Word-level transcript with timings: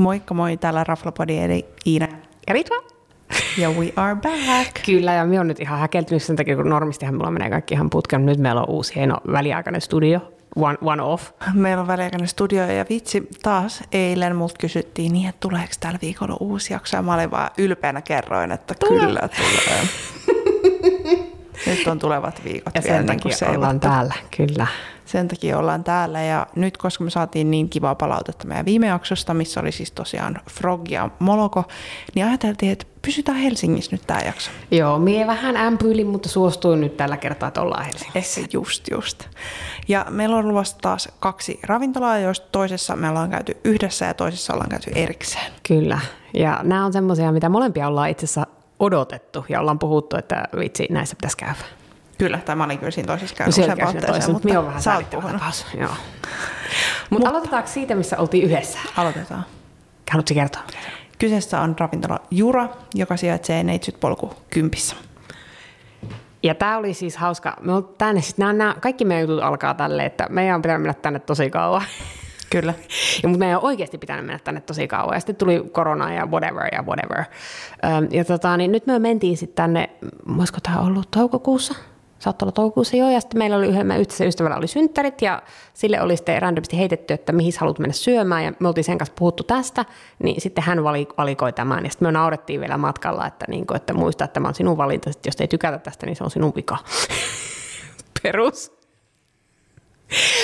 Moikka 0.00 0.34
moi, 0.34 0.56
täällä 0.56 0.84
Raflapodi 0.84 1.38
eli 1.38 1.66
Iina. 1.86 2.08
Ja 2.46 2.52
Ritva. 2.52 2.74
Ja 3.58 3.70
we 3.70 3.92
are 3.96 4.14
back. 4.14 4.70
Kyllä, 4.86 5.12
ja 5.12 5.24
me 5.24 5.40
on 5.40 5.48
nyt 5.48 5.60
ihan 5.60 5.78
häkeltynyt 5.78 6.22
sen 6.22 6.36
takia, 6.36 6.56
kun 6.56 6.68
normistihan 6.68 7.14
mulla 7.14 7.30
menee 7.30 7.50
kaikki 7.50 7.74
ihan 7.74 7.90
putken. 7.90 8.26
Nyt 8.26 8.38
meillä 8.38 8.60
on 8.60 8.68
uusi 8.70 8.94
hieno 8.94 9.16
väliaikainen 9.32 9.80
studio, 9.80 10.32
one, 10.56 10.78
one 10.80 11.02
off. 11.02 11.30
Meillä 11.54 11.80
on 11.80 11.86
väliaikainen 11.86 12.28
studio 12.28 12.66
ja 12.66 12.84
vitsi, 12.90 13.28
taas 13.42 13.82
eilen 13.92 14.36
multa 14.36 14.54
kysyttiin 14.60 15.12
niin, 15.12 15.28
että 15.28 15.40
tuleeko 15.40 15.72
tällä 15.80 15.98
viikolla 16.02 16.36
uusi 16.40 16.72
jakso. 16.72 16.96
Ja 16.96 17.02
mä 17.02 17.14
olin 17.14 17.30
vaan 17.30 17.50
ylpeänä 17.58 18.02
kerroin, 18.02 18.52
että 18.52 18.74
Tule. 18.74 19.00
kyllä 19.00 19.28
tulee. 19.28 19.80
Nyt 21.66 21.86
on 21.86 21.98
tulevat 21.98 22.44
viikot 22.44 22.74
ja 22.74 22.82
vielä 22.84 23.02
niin 23.02 23.20
kuin 23.20 23.34
ollaan 23.56 23.80
täällä, 23.80 24.14
kyllä. 24.36 24.66
Sen 25.10 25.28
takia 25.28 25.58
ollaan 25.58 25.84
täällä 25.84 26.22
ja 26.22 26.46
nyt 26.56 26.76
koska 26.76 27.04
me 27.04 27.10
saatiin 27.10 27.50
niin 27.50 27.68
kivaa 27.68 27.94
palautetta 27.94 28.46
meidän 28.46 28.64
viime 28.64 28.86
jaksosta, 28.86 29.34
missä 29.34 29.60
oli 29.60 29.72
siis 29.72 29.92
tosiaan 29.92 30.40
Frog 30.50 30.90
ja 30.90 31.10
Moloko, 31.18 31.64
niin 32.14 32.26
ajateltiin, 32.26 32.72
että 32.72 32.86
pysytään 33.02 33.38
Helsingissä 33.38 33.92
nyt 33.92 34.06
tämä 34.06 34.20
jakso. 34.20 34.50
Joo, 34.70 34.98
mie 34.98 35.26
vähän 35.26 35.56
ämpyilin, 35.56 36.06
mutta 36.06 36.28
suostuin 36.28 36.80
nyt 36.80 36.96
tällä 36.96 37.16
kertaa, 37.16 37.48
että 37.48 37.62
ollaan 37.62 37.84
Helsingissä. 37.84 38.40
Just, 38.52 38.84
just. 38.90 39.24
Ja 39.88 40.06
meillä 40.10 40.36
on 40.36 40.48
luvassa 40.48 40.78
taas 40.78 41.08
kaksi 41.20 41.60
ravintolaa, 41.62 42.18
joista 42.18 42.46
toisessa 42.52 42.96
me 42.96 43.08
ollaan 43.08 43.30
käyty 43.30 43.56
yhdessä 43.64 44.06
ja 44.06 44.14
toisessa 44.14 44.52
ollaan 44.52 44.70
käyty 44.70 44.90
erikseen. 44.94 45.52
Kyllä, 45.68 45.98
ja 46.34 46.60
nämä 46.62 46.84
on 46.84 46.92
semmoisia, 46.92 47.32
mitä 47.32 47.48
molempia 47.48 47.88
ollaan 47.88 48.10
itse 48.10 48.26
asiassa 48.26 48.46
odotettu 48.78 49.44
ja 49.48 49.60
ollaan 49.60 49.78
puhuttu, 49.78 50.16
että 50.16 50.44
vitsi, 50.58 50.86
näissä 50.90 51.16
pitäisi 51.16 51.36
käydä. 51.36 51.79
Kyllä, 52.20 52.38
tai 52.38 52.56
mä 52.56 52.64
olin 52.64 52.78
kyllä 52.78 52.90
siinä 52.90 53.06
toisessa 53.06 53.36
käynyt 53.36 53.56
no, 53.56 53.62
useampaan 53.62 53.96
otteeseen, 53.96 54.32
mutta, 54.32 54.48
mutta 54.48 54.60
on 54.60 54.66
vähän 54.66 54.82
sä 54.82 54.94
oot 54.94 55.10
puhunut. 55.10 55.42
Joo. 55.80 55.90
Mutta 55.90 55.96
Mut, 57.10 57.26
aloitetaanko 57.26 57.68
siitä, 57.68 57.94
missä 57.94 58.18
oltiin 58.18 58.44
yhdessä? 58.44 58.78
Aloitetaan. 58.96 59.44
Haluatko 60.10 60.34
kertoa? 60.34 60.62
Kyseessä 61.18 61.60
on 61.60 61.76
ravintola 61.78 62.20
Jura, 62.30 62.68
joka 62.94 63.16
sijaitsee 63.16 63.64
Neitsyt 63.64 64.00
polku 64.00 64.34
kympissä. 64.50 64.96
Ja 66.42 66.54
tämä 66.54 66.78
oli 66.78 66.94
siis 66.94 67.16
hauska. 67.16 67.56
Me 67.60 67.72
tänne, 67.98 68.22
sit 68.22 68.38
nämä, 68.38 68.52
nämä, 68.52 68.74
kaikki 68.80 69.04
meidän 69.04 69.28
jutut 69.28 69.44
alkaa 69.44 69.74
tälle, 69.74 70.04
että 70.04 70.26
meidän 70.30 70.54
on 70.54 70.62
pitänyt 70.62 70.82
mennä 70.82 70.94
tänne 70.94 71.18
tosi 71.18 71.50
kauan. 71.50 71.82
Kyllä. 72.50 72.74
Ja, 73.22 73.28
mutta 73.28 73.38
meidän 73.38 73.58
on 73.58 73.64
oikeasti 73.64 73.98
pitänyt 73.98 74.26
mennä 74.26 74.40
tänne 74.44 74.60
tosi 74.60 74.88
kauan. 74.88 75.16
Ja 75.16 75.20
sitten 75.20 75.36
tuli 75.36 75.64
korona 75.72 76.14
ja 76.14 76.26
whatever 76.26 76.74
ja 76.74 76.82
whatever. 76.82 77.24
Ja 78.10 78.24
tota, 78.24 78.56
niin 78.56 78.72
nyt 78.72 78.86
me 78.86 78.98
mentiin 78.98 79.36
sitten 79.36 79.56
tänne, 79.56 79.90
olisiko 80.38 80.58
tämä 80.62 80.80
ollut 80.80 81.10
toukokuussa? 81.10 81.74
Saattoi 82.20 82.46
olla 82.46 82.52
toukokuussa 82.52 82.96
jo, 82.96 83.10
ja 83.10 83.20
sitten 83.20 83.38
meillä 83.38 83.56
oli 83.56 83.66
yhden 83.66 83.90
yhteisen 83.90 84.28
ystävällä 84.28 84.56
oli 84.56 84.66
synttärit, 84.66 85.22
ja 85.22 85.42
sille 85.74 86.00
oli 86.00 86.16
sitten 86.16 86.42
randomisti 86.42 86.78
heitetty, 86.78 87.14
että 87.14 87.32
mihin 87.32 87.52
haluat 87.58 87.78
mennä 87.78 87.92
syömään, 87.92 88.44
ja 88.44 88.52
me 88.60 88.68
oltiin 88.68 88.84
sen 88.84 88.98
kanssa 88.98 89.14
puhuttu 89.18 89.42
tästä, 89.42 89.84
niin 90.22 90.40
sitten 90.40 90.64
hän 90.64 90.84
valikoi 90.84 91.52
tämän, 91.52 91.84
ja 91.84 91.90
sitten 91.90 92.08
me 92.08 92.12
naurettiin 92.12 92.60
vielä 92.60 92.76
matkalla, 92.76 93.26
että, 93.26 93.44
niin 93.48 93.66
kuin, 93.66 93.76
että 93.76 93.94
muista, 93.94 94.24
että 94.24 94.34
tämä 94.34 94.48
on 94.48 94.54
sinun 94.54 94.76
valinta, 94.76 95.10
että 95.10 95.28
jos 95.28 95.40
ei 95.40 95.48
tykätä 95.48 95.78
tästä, 95.78 96.06
niin 96.06 96.16
se 96.16 96.24
on 96.24 96.30
sinun 96.30 96.52
vika. 96.56 96.78
Perus. 98.22 98.72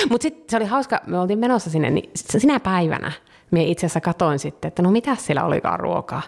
Mutta 0.09 0.23
sitten 0.23 0.43
se 0.49 0.57
oli 0.57 0.65
hauska, 0.65 1.01
me 1.07 1.19
oltiin 1.19 1.39
menossa 1.39 1.69
sinne, 1.69 1.89
niin 1.89 2.11
sinä 2.15 2.59
päivänä 2.59 3.11
Mie 3.51 3.63
itse 3.63 3.85
asiassa 3.85 4.01
katoin 4.01 4.39
sitten, 4.39 4.67
että 4.67 4.81
no 4.81 4.91
mitä 4.91 5.15
siellä 5.15 5.43
olikaan 5.43 5.79
ruokaa. 5.79 6.21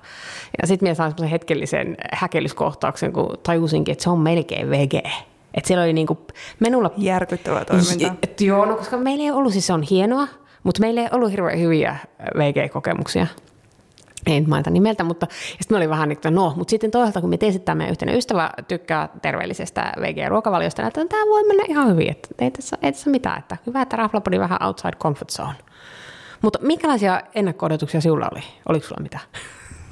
Ja 0.62 0.68
sitten 0.68 0.86
minä 0.86 0.96
sain 0.96 1.12
semmoisen 1.12 1.30
hetkellisen 1.30 1.98
häkellyskohtauksen, 2.14 3.14
kun 3.14 3.38
tajusinkin, 3.44 3.92
että 3.92 4.04
se 4.04 4.10
on 4.10 4.20
melkein 4.20 4.70
vege. 4.70 5.04
Et 5.54 5.66
siellä 5.66 5.84
oli 5.84 5.94
niinku 5.94 6.28
menulla... 6.60 6.92
Järkyttävää 6.98 7.66
toimintaa. 7.66 8.16
Et 8.24 8.42
joo, 8.42 8.66
no 8.66 8.76
koska 8.76 8.98
meillä 8.98 9.24
ei 9.24 9.32
ollut, 9.32 9.52
siis 9.52 9.68
se 9.68 9.74
on 9.74 9.82
hienoa, 9.82 10.28
mutta 10.64 10.82
meillä 10.82 11.02
ei 11.02 11.08
ollut 11.12 11.32
hirveän 11.32 11.60
hyviä 11.60 11.98
VG-kokemuksia. 12.38 13.28
Ei 14.28 14.40
nyt 14.40 14.50
mainita 14.50 14.70
nimeltä, 14.70 15.04
mutta 15.04 15.28
sitten 15.60 15.78
oli 15.78 15.90
vähän 15.90 16.10
niin, 16.10 16.18
että 16.18 16.32
no, 16.32 16.54
mutta 16.56 16.70
sitten 16.70 16.92
toisaalta, 16.92 17.22
kun 17.22 17.30
me 17.30 17.38
tiesin, 17.38 17.60
että 17.60 17.76
meidän 17.76 17.92
yhteinen 17.92 18.18
ystävä 18.18 18.50
tykkää 18.68 19.10
terveellisestä 19.22 19.94
VG-ruokavaliosta, 20.02 20.88
että 20.88 21.06
tämä 21.06 21.26
voi 21.26 21.44
mennä 21.48 21.64
ihan 21.68 21.90
hyvin, 21.90 22.12
että 22.12 22.28
ei 22.40 22.52
tässä, 22.52 22.78
ei 22.82 22.92
tässä 22.92 23.10
mitään, 23.10 23.40
että 23.40 23.58
hyvä, 23.68 23.82
että 23.82 23.96
Raflapodi 23.96 24.40
vähän 24.40 24.64
outside 24.64 24.98
comfort 24.98 25.30
zone. 25.30 25.56
Mutta 26.42 26.60
minkälaisia 26.62 27.22
ennakko-odotuksia 27.36 28.02
sinulla 28.02 28.30
oli? 28.32 28.44
Oliko 28.70 28.88
sulla 28.88 29.04
mitään? 29.04 29.24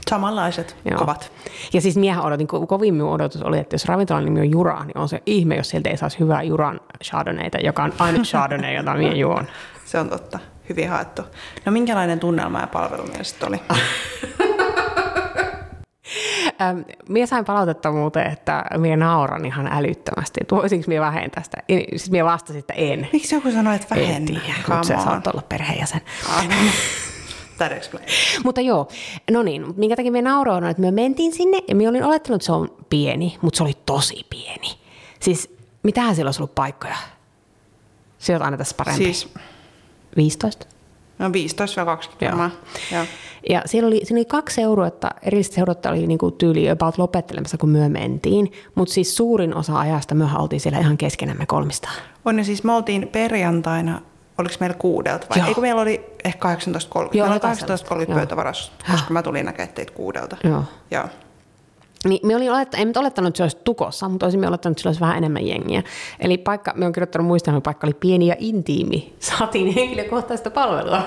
Samanlaiset, 0.10 0.76
Joo. 0.86 1.00
kovat. 1.00 1.32
Ja 1.74 1.82
siis 1.82 1.98
minä 1.98 2.22
odotin, 2.22 2.48
kovin 2.48 2.94
minun 2.94 3.12
odotus 3.12 3.42
oli, 3.42 3.60
että 3.60 3.74
jos 3.74 3.86
ravintolan 3.86 4.26
nimi 4.26 4.40
on 4.40 4.52
Jura, 4.52 4.84
niin 4.84 4.98
on 4.98 5.10
se 5.10 5.22
ihme, 5.26 5.56
jos 5.56 5.70
sieltä 5.70 5.90
ei 5.90 5.98
saisi 5.98 6.20
hyvää 6.20 6.44
Juran 6.44 6.80
Chardonnayta, 7.04 7.58
joka 7.58 7.84
on 7.84 7.94
ainut 8.00 8.22
Chardonnay, 8.32 8.74
jota 8.74 8.94
minä 8.94 9.16
juon. 9.16 9.48
Se 9.86 10.00
on 10.00 10.10
totta. 10.10 10.40
Hyvin 10.70 10.90
haettu. 10.90 11.22
No 11.66 11.72
minkälainen 11.72 12.20
tunnelma 12.20 12.60
ja 12.60 12.68
palvelu 12.68 13.04
mielestä 13.04 13.48
oli? 13.48 13.62
Mie 17.10 17.28
sain 17.28 17.46
palautetta 17.46 17.92
muuten, 17.92 18.28
että 18.28 18.66
mie 18.78 18.98
nauran 18.98 19.46
ihan 19.46 19.68
älyttömästi. 19.68 20.40
Voisinko 20.52 20.86
mie 20.88 21.02
vähentää 21.02 21.44
sitä? 21.44 21.58
Sitten 21.68 22.12
mie 22.12 22.26
vastasin, 22.26 22.60
että 22.60 22.74
en. 22.74 23.10
Miksi 23.14 23.36
joku 23.36 23.52
sanoi, 23.52 23.76
että 23.76 23.96
vähennä? 23.96 24.40
mutta 24.58 24.84
se 24.84 24.96
saattaa 25.04 25.34
olla 25.34 25.44
perheenjäsen. 25.50 26.02
That 27.58 27.72
explains. 27.72 28.12
mutta 28.44 28.62
joo, 28.62 28.88
no 29.32 29.44
niin, 29.44 29.66
minkä 29.76 29.96
takia 29.96 30.12
me 30.12 30.22
nauroin, 30.22 30.66
että 30.66 30.82
me 30.82 30.92
mentiin 30.92 31.34
sinne 31.34 31.60
ja 31.68 31.76
me 31.76 31.90
olin 31.90 32.04
olettanut, 32.04 32.36
että 32.36 32.46
se 32.46 32.52
on 32.52 32.70
pieni, 32.90 33.38
mutta 33.42 33.58
se 33.58 33.64
oli 33.64 33.74
tosi 33.86 34.26
pieni. 34.30 34.68
Siis 35.20 35.56
mitähän 35.84 36.16
siellä 36.16 36.28
olisi 36.28 36.42
ollut 36.42 36.56
paikkoja? 36.56 36.96
Se 38.18 38.36
on 38.36 38.42
aina 38.42 38.58
tässä 38.58 38.76
parempi. 38.76 39.04
Siis 39.04 39.30
15? 40.16 40.66
No 41.20 41.28
15-20 41.28 41.32
Joo. 42.22 42.50
Joo. 42.92 43.06
Ja 43.50 43.62
siellä 43.66 43.88
oli, 43.88 44.02
siinä 44.04 44.18
oli 44.18 44.26
kaksi 44.26 44.62
että 44.88 45.12
erillistä 45.22 45.56
seurutta 45.56 45.90
oli 45.90 46.08
niinku 46.08 46.32
tyyli 46.32 46.70
about 46.70 46.98
lopettelemassa, 46.98 47.58
kun 47.58 47.70
me 47.70 47.90
mentiin. 47.90 48.52
Mutta 48.76 48.94
siis 48.94 49.18
suurin 49.18 49.56
osa 49.56 49.80
ajasta 49.80 50.16
me 50.16 50.26
oltiin 50.38 50.60
siellä 50.60 50.80
ihan 50.80 50.98
keskenämme 50.98 51.46
kolmista. 51.46 51.90
On 52.26 52.38
ja 52.38 52.44
siis 52.44 52.64
me 52.64 52.72
oltiin 52.72 53.08
perjantaina 53.08 54.02
oliko 54.38 54.56
meillä 54.60 54.76
kuudelta 54.80 55.28
vai? 55.30 55.48
Eikö 55.48 55.62
meillä 55.62 55.82
oli 55.82 56.06
ehkä 56.28 56.56
18.30? 56.56 57.18
Joo, 57.18 57.30
meillä 57.30 57.50
oli 57.50 58.06
18.30 58.06 58.14
pöytävarassa, 58.14 58.72
koska 58.92 59.14
mä 59.14 59.24
tulin 59.24 59.46
näkemään 59.46 59.74
teitä 59.74 59.94
kuudelta. 59.94 60.38
Joo. 60.44 60.64
Joo. 60.92 61.06
Niin 62.06 62.28
me 62.28 62.36
olin 62.36 62.52
oletta, 62.52 62.78
en 62.78 62.92
olettanut, 62.96 63.28
että 63.28 63.38
se 63.38 63.44
olisi 63.44 63.58
tukossa, 63.64 64.10
mutta 64.10 64.26
olisin 64.26 64.48
olettanut, 64.48 64.74
että 64.74 64.82
sillä 64.82 64.90
olisi 64.90 65.02
vähän 65.02 65.18
enemmän 65.18 65.48
jengiä. 65.48 65.84
Eli 66.20 66.38
paikka, 66.38 66.74
me 66.76 66.86
on 66.86 66.92
kirjoittanut 66.92 67.28
muistelma, 67.28 67.62
paikka 67.62 67.88
oli 67.88 67.94
pieni 67.94 68.28
ja 68.28 68.36
intiimi. 68.40 69.14
Saatiin 69.20 69.74
henkilökohtaista 69.74 70.52
palvelua. 70.52 71.02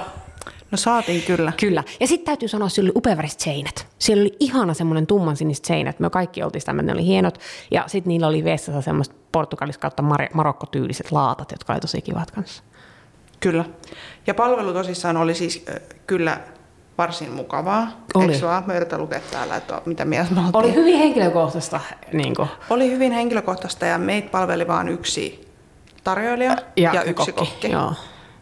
No 0.70 0.76
saatiin 0.78 1.22
kyllä. 1.22 1.52
Kyllä. 1.60 1.84
Ja 2.00 2.06
sitten 2.06 2.26
täytyy 2.26 2.48
sanoa, 2.48 2.66
että 2.66 2.74
siellä 2.74 2.88
oli 2.88 2.92
upeaväriset 2.96 3.40
seinät. 3.40 3.86
Siellä 3.98 4.20
oli 4.20 4.36
ihana 4.40 4.74
semmoinen 4.74 5.06
tumman 5.06 5.36
siniset 5.36 5.64
seinät. 5.64 6.00
Me 6.00 6.10
kaikki 6.10 6.42
oltiin 6.42 6.62
sitä, 6.62 6.72
ne 6.72 6.92
oli 6.92 7.04
hienot. 7.04 7.38
Ja 7.70 7.84
sitten 7.86 8.08
niillä 8.08 8.26
oli 8.26 8.44
vessassa 8.44 8.82
semmoiset 8.82 9.14
portugalis 9.32 9.78
kautta 9.78 10.02
mar- 10.02 10.30
marokkotyyliset 10.34 11.12
laatat, 11.12 11.52
jotka 11.52 11.72
oli 11.72 11.80
tosi 11.80 12.02
kivat 12.02 12.30
kanssa. 12.30 12.62
Kyllä. 13.40 13.64
Ja 14.26 14.34
palvelu 14.34 14.72
tosissaan 14.72 15.16
oli 15.16 15.34
siis 15.34 15.64
äh, 15.68 15.74
kyllä 16.06 16.40
varsin 16.98 17.32
mukavaa. 17.32 17.88
Oli. 18.14 18.32
Eikö 18.32 18.46
vaan? 18.46 18.64
Me 18.66 18.98
lukea 18.98 19.20
täällä, 19.30 19.56
että 19.56 19.82
mitä 19.86 20.04
mieltä 20.04 20.34
me 20.34 20.40
Oli 20.52 20.74
hyvin 20.74 20.98
henkilökohtaista. 20.98 21.80
Niin 22.12 22.34
kuin. 22.34 22.48
Oli 22.70 22.90
hyvin 22.90 23.12
henkilökohtaista 23.12 23.86
ja 23.86 23.98
meitä 23.98 24.28
palveli 24.28 24.68
vain 24.68 24.88
yksi 24.88 25.48
tarjoilija 26.04 26.56
ja, 26.76 26.94
ja 26.94 27.02
yksi 27.02 27.32
kokki. 27.32 27.50
kokki. 27.50 27.70
Joo. 27.70 27.92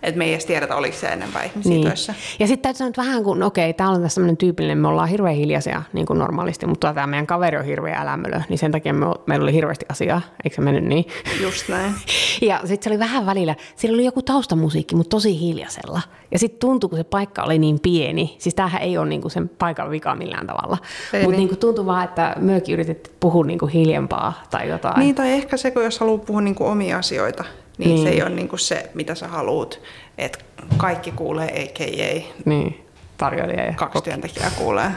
Et 0.03 0.17
me 0.17 0.25
ei 0.25 0.33
edes 0.33 0.47
tiedetä, 0.47 0.77
oliko 0.77 0.97
se 0.97 1.07
enempää 1.07 1.43
ihmisiä 1.43 1.71
niin. 1.71 1.87
töissä. 1.87 2.15
Ja 2.39 2.47
sitten 2.47 2.63
täytyy 2.63 2.79
sanoa, 2.79 2.89
että 2.89 3.03
vähän 3.03 3.25
kuin, 3.25 3.43
okei, 3.43 3.75
tämä 3.75 3.91
on 3.91 4.03
tässä 4.03 4.21
tyypillinen, 4.39 4.79
me 4.79 4.89
ollaan 4.89 5.09
hirveän 5.09 5.35
hiljaisia 5.35 5.83
niin 5.93 6.07
kuin 6.07 6.19
normaalisti, 6.19 6.67
mutta 6.67 6.95
tämä 6.95 7.07
meidän 7.07 7.27
kaveri 7.27 7.57
on 7.57 7.65
hirveän 7.65 8.03
älämölö, 8.03 8.41
niin 8.49 8.59
sen 8.59 8.73
takia 8.73 8.95
me, 8.95 9.07
meillä 9.27 9.43
oli 9.43 9.53
hirveästi 9.53 9.87
asiaa, 9.89 10.21
eikö 10.45 10.57
se 10.57 10.63
mennyt 10.63 10.85
niin? 10.85 11.05
Just 11.43 11.69
näin. 11.69 11.95
ja 12.49 12.61
sitten 12.65 12.85
se 12.85 12.91
oli 12.91 12.99
vähän 12.99 13.27
välillä, 13.27 13.55
siellä 13.77 13.95
oli 13.95 14.05
joku 14.05 14.23
taustamusiikki, 14.23 14.95
mutta 14.95 15.11
tosi 15.11 15.41
hiljaisella. 15.41 16.01
Ja 16.31 16.39
sitten 16.39 16.61
tuntui, 16.61 16.91
kun 16.91 16.99
se 16.99 17.05
paikka 17.05 17.43
oli 17.43 17.59
niin 17.59 17.81
pieni, 17.81 18.37
siis 18.39 18.55
tämähän 18.55 18.83
ei 18.83 18.99
ole 18.99 19.09
niin 19.09 19.21
kuin 19.21 19.33
sen 19.33 19.49
paikan 19.49 19.91
vika 19.91 20.15
millään 20.15 20.47
tavalla, 20.47 20.79
mutta 21.23 21.37
niin. 21.37 21.49
niin 21.49 21.59
tuntui 21.59 21.87
vaan, 21.87 22.05
että 22.05 22.35
myökin 22.41 22.73
yritettiin 22.73 23.17
puhua 23.21 23.45
niin 23.45 23.59
kuin 23.59 23.73
hiljempaa 23.73 24.43
tai 24.51 24.69
jotain. 24.69 24.99
Niin, 24.99 25.15
tai 25.15 25.33
ehkä 25.33 25.57
se, 25.57 25.71
kun 25.71 25.85
jos 25.85 26.01
haluaa 26.01 26.19
puhua 26.19 26.41
niin 26.41 26.55
kuin 26.55 26.71
omia 26.71 26.99
asioita, 26.99 27.45
niin, 27.79 27.95
niin. 27.95 28.03
se 28.03 28.09
ei 28.09 28.23
ole 28.23 28.31
niin 28.31 28.49
kuin 28.49 28.61
se, 28.61 28.91
mitä 28.95 29.15
sä 29.15 29.29
haluat, 29.29 29.81
että 30.19 30.39
kaikki 30.77 31.13
kuulee 31.13 31.47
a.k.a. 31.47 32.33
Niin, 32.45 32.85
tarjoilija 33.17 33.65
ja 33.65 33.73
Kaksi 33.73 33.93
kokki. 33.93 34.11
työntekijää 34.11 34.51
kuulee. 34.59 34.91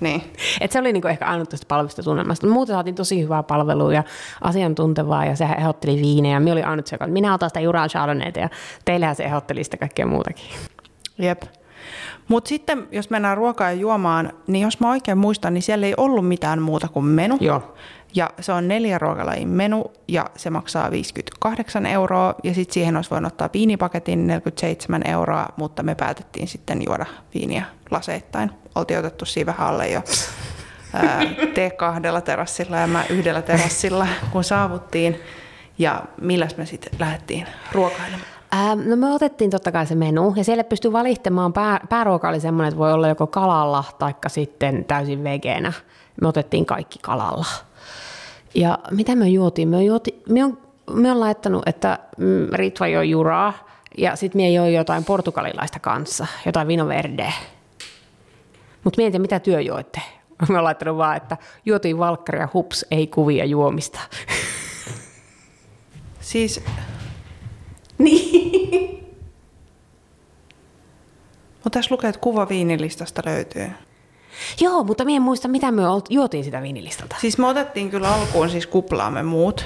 Niin. 0.00 0.22
Et 0.60 0.72
se 0.72 0.78
oli 0.78 0.92
niinku 0.92 1.08
ehkä 1.08 1.26
ainut 1.26 1.48
tästä 1.48 1.66
palvelusta 1.68 2.02
tunnelmasta. 2.02 2.46
Muuten 2.46 2.74
saatiin 2.74 2.94
tosi 2.94 3.22
hyvää 3.22 3.42
palvelua 3.42 3.92
ja 3.92 4.04
asiantuntevaa 4.40 5.24
ja 5.24 5.36
se 5.36 5.44
ehdotteli 5.44 6.00
viinejä. 6.00 6.40
Minä 6.40 6.52
oli 6.52 6.62
ainut 6.62 6.86
se, 6.86 6.96
että 6.96 7.06
minä 7.06 7.34
otan 7.34 7.50
sitä 7.50 7.60
Juraa 7.60 7.88
Chardonnayta 7.88 8.40
ja 8.40 8.48
teillähän 8.84 9.16
se 9.16 9.24
ehdotteli 9.24 9.64
sitä 9.64 9.76
kaikkea 9.76 10.06
muutakin. 10.06 10.46
Jep. 11.18 11.42
Mutta 12.28 12.48
sitten, 12.48 12.88
jos 12.92 13.10
mennään 13.10 13.36
ruokaa 13.36 13.70
ja 13.70 13.76
juomaan, 13.76 14.32
niin 14.46 14.62
jos 14.62 14.80
mä 14.80 14.90
oikein 14.90 15.18
muistan, 15.18 15.54
niin 15.54 15.62
siellä 15.62 15.86
ei 15.86 15.94
ollut 15.96 16.28
mitään 16.28 16.62
muuta 16.62 16.88
kuin 16.88 17.04
menu. 17.04 17.38
Joo. 17.40 17.74
Ja 18.16 18.30
se 18.40 18.52
on 18.52 18.68
neljä 18.68 18.98
ruokalajin 18.98 19.48
menu 19.48 19.92
ja 20.08 20.26
se 20.36 20.50
maksaa 20.50 20.90
58 20.90 21.86
euroa. 21.86 22.34
Ja 22.44 22.54
sitten 22.54 22.74
siihen 22.74 22.96
olisi 22.96 23.10
voinut 23.10 23.32
ottaa 23.32 23.50
viinipaketin 23.52 24.26
47 24.26 25.06
euroa, 25.06 25.46
mutta 25.56 25.82
me 25.82 25.94
päätettiin 25.94 26.48
sitten 26.48 26.82
juoda 26.86 27.06
viiniä 27.34 27.64
laseittain. 27.90 28.50
Oltiin 28.74 28.98
otettu 28.98 29.24
siinä 29.24 29.46
vähän 29.46 29.68
alle 29.68 29.88
jo 29.88 30.02
te 31.54 31.70
kahdella 31.70 32.20
terassilla 32.20 32.76
ja 32.76 32.86
mä 32.86 33.04
yhdellä 33.10 33.42
terassilla, 33.42 34.06
kun 34.32 34.44
saavuttiin. 34.44 35.20
Ja 35.78 36.02
milläs 36.20 36.56
me 36.56 36.66
sitten 36.66 36.92
lähdettiin 36.98 37.46
ruokailemaan? 37.72 38.36
No 38.86 38.96
me 38.96 39.12
otettiin 39.12 39.50
totta 39.50 39.72
kai 39.72 39.86
se 39.86 39.94
menu 39.94 40.32
ja 40.36 40.44
siellä 40.44 40.64
pystyy 40.64 40.92
valittamaan. 40.92 41.52
Pää, 41.52 41.80
pääruoka 41.88 42.28
oli 42.28 42.40
semmoinen, 42.40 42.68
että 42.68 42.78
voi 42.78 42.92
olla 42.92 43.08
joko 43.08 43.26
kalalla 43.26 43.84
tai 43.98 44.14
sitten 44.26 44.84
täysin 44.84 45.24
vegeenä. 45.24 45.72
Me 46.20 46.28
otettiin 46.28 46.66
kaikki 46.66 46.98
kalalla. 47.02 47.46
Ja 48.54 48.78
mitä 48.90 49.16
me 49.16 49.28
juotiin? 49.28 49.68
Me, 49.68 49.84
juoti, 49.84 50.22
me, 50.28 50.44
on, 50.44 50.58
me 50.90 51.10
on 51.10 51.20
laittanut, 51.20 51.68
että 51.68 51.98
mm, 52.18 52.48
Ritva 52.52 52.86
jo 52.86 53.02
juraa 53.02 53.66
ja 53.98 54.16
sitten 54.16 54.42
me 54.42 54.50
joi 54.50 54.74
jotain 54.74 55.04
portugalilaista 55.04 55.78
kanssa, 55.78 56.26
jotain 56.46 56.68
vino 56.68 56.88
verde. 56.88 57.32
Mutta 58.84 59.02
mietin, 59.02 59.20
mitä 59.20 59.40
työ 59.40 59.60
joitte? 59.60 60.00
Me 60.48 60.58
on 60.58 60.64
laittanut 60.64 60.96
vaan, 60.96 61.16
että 61.16 61.36
juotiin 61.64 61.98
valkkaria, 61.98 62.48
hups, 62.54 62.86
ei 62.90 63.06
kuvia 63.06 63.44
juomista. 63.44 64.00
Siis... 66.20 66.60
Niin. 67.98 69.06
Mutta 71.64 71.78
tässä 71.78 71.94
lukee, 71.94 72.10
että 72.10 72.20
kuva 72.20 72.48
viinilistasta 72.48 73.22
löytyy. 73.24 73.70
Joo, 74.60 74.84
mutta 74.84 75.04
minä 75.04 75.16
en 75.16 75.22
muista, 75.22 75.48
mitä 75.48 75.70
me 75.70 75.82
juotiin 76.10 76.44
sitä 76.44 76.62
viinilistalta. 76.62 77.16
Siis 77.20 77.38
me 77.38 77.46
otettiin 77.46 77.90
kyllä 77.90 78.14
alkuun 78.14 78.50
siis 78.50 78.66
kuplaamme 78.66 79.22
muut. 79.22 79.64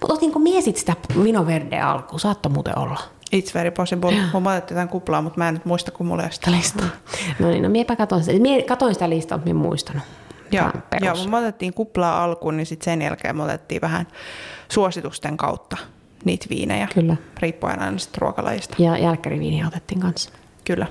Mutta 0.00 0.14
otinko 0.14 0.38
miesit 0.38 0.76
sitä 0.76 0.96
Vino 1.24 1.46
Verde 1.46 1.80
alkuun? 1.80 2.20
Saattaa 2.20 2.52
muuten 2.52 2.78
olla. 2.78 3.00
It's 3.36 3.54
very 3.54 3.70
possible. 3.70 4.14
Mä 4.40 4.50
otettiin 4.50 4.76
tämän 4.76 4.88
kuplaa, 4.88 5.22
mutta 5.22 5.38
mä 5.38 5.48
en 5.48 5.54
nyt 5.54 5.64
muista, 5.64 5.90
kun 5.90 6.06
mulla 6.06 6.22
ei 6.22 6.32
sitä 6.32 6.50
listaa. 6.50 6.86
No 7.38 7.50
niin, 7.50 7.62
no 7.62 7.68
miepä 7.68 7.96
katoin 7.96 8.24
sitä. 8.24 8.38
Mie 8.38 8.62
katoin 8.62 8.94
sitä 8.94 9.10
listaa, 9.10 9.38
mutta 9.38 9.50
en 9.50 9.56
muistanut. 9.56 10.02
Joo, 10.50 10.70
joo 11.00 11.14
me 11.28 11.36
otettiin 11.36 11.74
kuplaa 11.74 12.24
alkuun, 12.24 12.56
niin 12.56 12.66
sitten 12.66 12.84
sen 12.84 13.02
jälkeen 13.02 13.36
me 13.36 13.42
otettiin 13.42 13.80
vähän 13.80 14.06
suositusten 14.68 15.36
kautta 15.36 15.76
niitä 16.24 16.46
viinejä. 16.50 16.88
Kyllä. 16.94 17.16
Riippuen 17.40 17.82
aina 17.82 17.96
ruokalajista. 18.18 18.76
Ja 18.78 18.98
jälkkäriviiniä 18.98 19.66
otettiin 19.66 20.00
kanssa. 20.00 20.30
Kyllä 20.64 20.86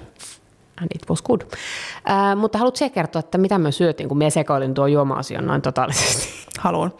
and 0.81 0.87
it 0.95 1.09
was 1.09 1.21
good. 1.21 1.41
Äh, 1.41 2.35
mutta 2.37 2.57
haluatko 2.57 2.89
kertoa, 2.89 3.19
että 3.19 3.37
mitä 3.37 3.57
me 3.57 3.71
syötiin, 3.71 4.09
kun 4.09 4.17
me 4.17 4.29
sekoilin 4.29 4.73
tuo 4.73 4.87
juoma-asian 4.87 5.47
noin 5.47 5.61
totaalisesti? 5.61 6.29
Haluan. 6.59 6.93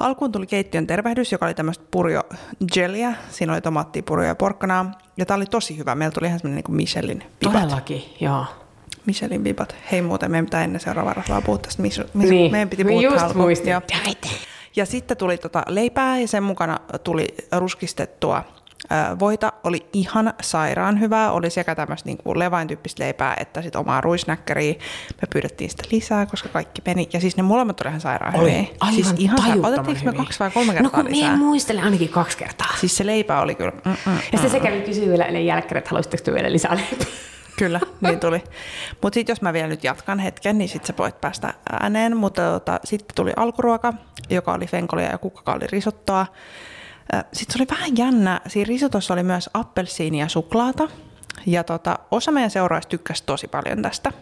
Alkuun 0.00 0.32
tuli 0.32 0.46
keittiön 0.46 0.86
tervehdys, 0.86 1.32
joka 1.32 1.46
oli 1.46 1.54
tämmöistä 1.54 1.84
purjo 1.90 2.22
jelliä. 2.76 3.14
Siinä 3.30 3.52
oli 3.52 3.60
tomaattia, 3.60 4.02
purjoa 4.02 4.28
ja 4.28 4.34
porkkanaa. 4.34 4.92
Ja 5.16 5.26
tämä 5.26 5.36
oli 5.36 5.46
tosi 5.46 5.78
hyvä. 5.78 5.94
Meillä 5.94 6.12
tuli 6.12 6.26
ihan 6.26 6.38
semmoinen 6.38 6.64
niin 6.68 6.76
Michelin 6.76 7.24
vibat. 7.40 7.62
Todellakin, 7.62 8.04
joo. 8.20 8.44
Michelin 9.06 9.44
vibat. 9.44 9.76
Hei 9.92 10.02
muuten, 10.02 10.30
meidän 10.30 10.46
pitää 10.46 10.64
ennen 10.64 10.80
seuraavaa 10.80 11.14
rahaa 11.14 11.40
puhua 11.40 11.58
tästä. 11.58 11.82
Mis, 11.82 12.00
mis, 12.14 12.30
niin. 12.30 12.52
Meidän 12.52 12.68
piti 12.68 12.84
puhua 12.84 13.02
just 13.02 13.34
muistin. 13.34 13.72
Ja 14.76 14.86
sitten 14.86 15.16
tuli 15.16 15.38
tota 15.38 15.62
leipää 15.68 16.18
ja 16.18 16.28
sen 16.28 16.42
mukana 16.42 16.78
tuli 17.04 17.26
ruskistettua 17.52 18.44
voita 19.18 19.52
oli 19.64 19.86
ihan 19.92 20.34
sairaan 20.40 21.00
hyvää. 21.00 21.32
Oli 21.32 21.50
sekä 21.50 21.74
tämmöistä 21.74 22.08
niin 22.08 22.18
kuin 22.18 22.38
levain-tyyppistä 22.38 23.04
leipää 23.04 23.36
että 23.40 23.62
sitten 23.62 23.80
omaa 23.80 24.00
ruisnäkkäriä. 24.00 24.74
Me 25.22 25.28
pyydettiin 25.32 25.70
sitä 25.70 25.82
lisää, 25.92 26.26
koska 26.26 26.48
kaikki 26.48 26.82
meni. 26.86 27.08
Ja 27.12 27.20
siis 27.20 27.36
ne 27.36 27.42
molemmat 27.42 27.80
oli 27.80 27.88
ihan 27.88 28.00
sairaan 28.00 28.36
oli, 28.36 28.52
hyviä. 28.52 28.66
Aivan 28.80 28.94
siis 28.94 29.14
ihan 29.18 29.38
sa- 29.38 29.68
Otettiinko 29.68 30.04
me 30.04 30.12
kaksi 30.12 30.38
vai 30.38 30.50
kolme 30.50 30.74
kertaa 30.74 31.02
no, 31.02 31.08
lisää? 31.08 31.30
No 31.30 31.36
muistelen 31.36 31.84
ainakin 31.84 32.08
kaksi 32.08 32.38
kertaa. 32.38 32.76
Siis 32.80 32.96
se 32.96 33.06
leipä 33.06 33.40
oli 33.40 33.54
kyllä... 33.54 33.72
Mm, 33.84 33.96
mm, 34.06 34.14
ja 34.16 34.20
sitten 34.38 34.50
se 34.50 34.60
kävi 34.60 34.80
kysyä 34.80 35.08
vielä 35.08 35.24
ennen 35.24 35.46
jälkeen, 35.46 35.76
että 35.76 35.90
haluaisitteko 35.90 36.34
vielä 36.34 36.52
lisää 36.52 36.76
leipää. 36.76 37.06
Kyllä, 37.58 37.80
niin 38.00 38.20
tuli. 38.20 38.42
Mutta 39.02 39.14
sitten 39.14 39.32
jos 39.32 39.42
mä 39.42 39.52
vielä 39.52 39.68
nyt 39.68 39.84
jatkan 39.84 40.18
hetken, 40.18 40.58
niin 40.58 40.68
sitten 40.68 40.86
sä 40.86 40.94
voit 40.98 41.20
päästä 41.20 41.54
ääneen. 41.80 42.16
Mutta 42.16 42.42
tota, 42.42 42.80
sitten 42.84 43.14
tuli 43.14 43.32
alkuruoka, 43.36 43.94
joka 44.30 44.52
oli 44.52 44.66
fenkolia 44.66 45.10
ja 45.10 45.18
kukkakaali 45.18 45.66
risottoa. 45.66 46.26
Sitten 47.32 47.52
se 47.52 47.62
oli 47.62 47.78
vähän 47.78 47.96
jännä. 47.96 48.40
Siinä 48.46 48.68
risotossa 48.68 49.14
oli 49.14 49.22
myös 49.22 49.50
appelsiinia 49.54 50.24
ja 50.24 50.28
suklaata. 50.28 50.88
Ja 51.46 51.64
tota, 51.64 51.98
osa 52.10 52.32
meidän 52.32 52.50
seuraajista 52.50 52.90
tykkäsi 52.90 53.22
tosi 53.26 53.48
paljon 53.48 53.82
tästä. 53.82 54.12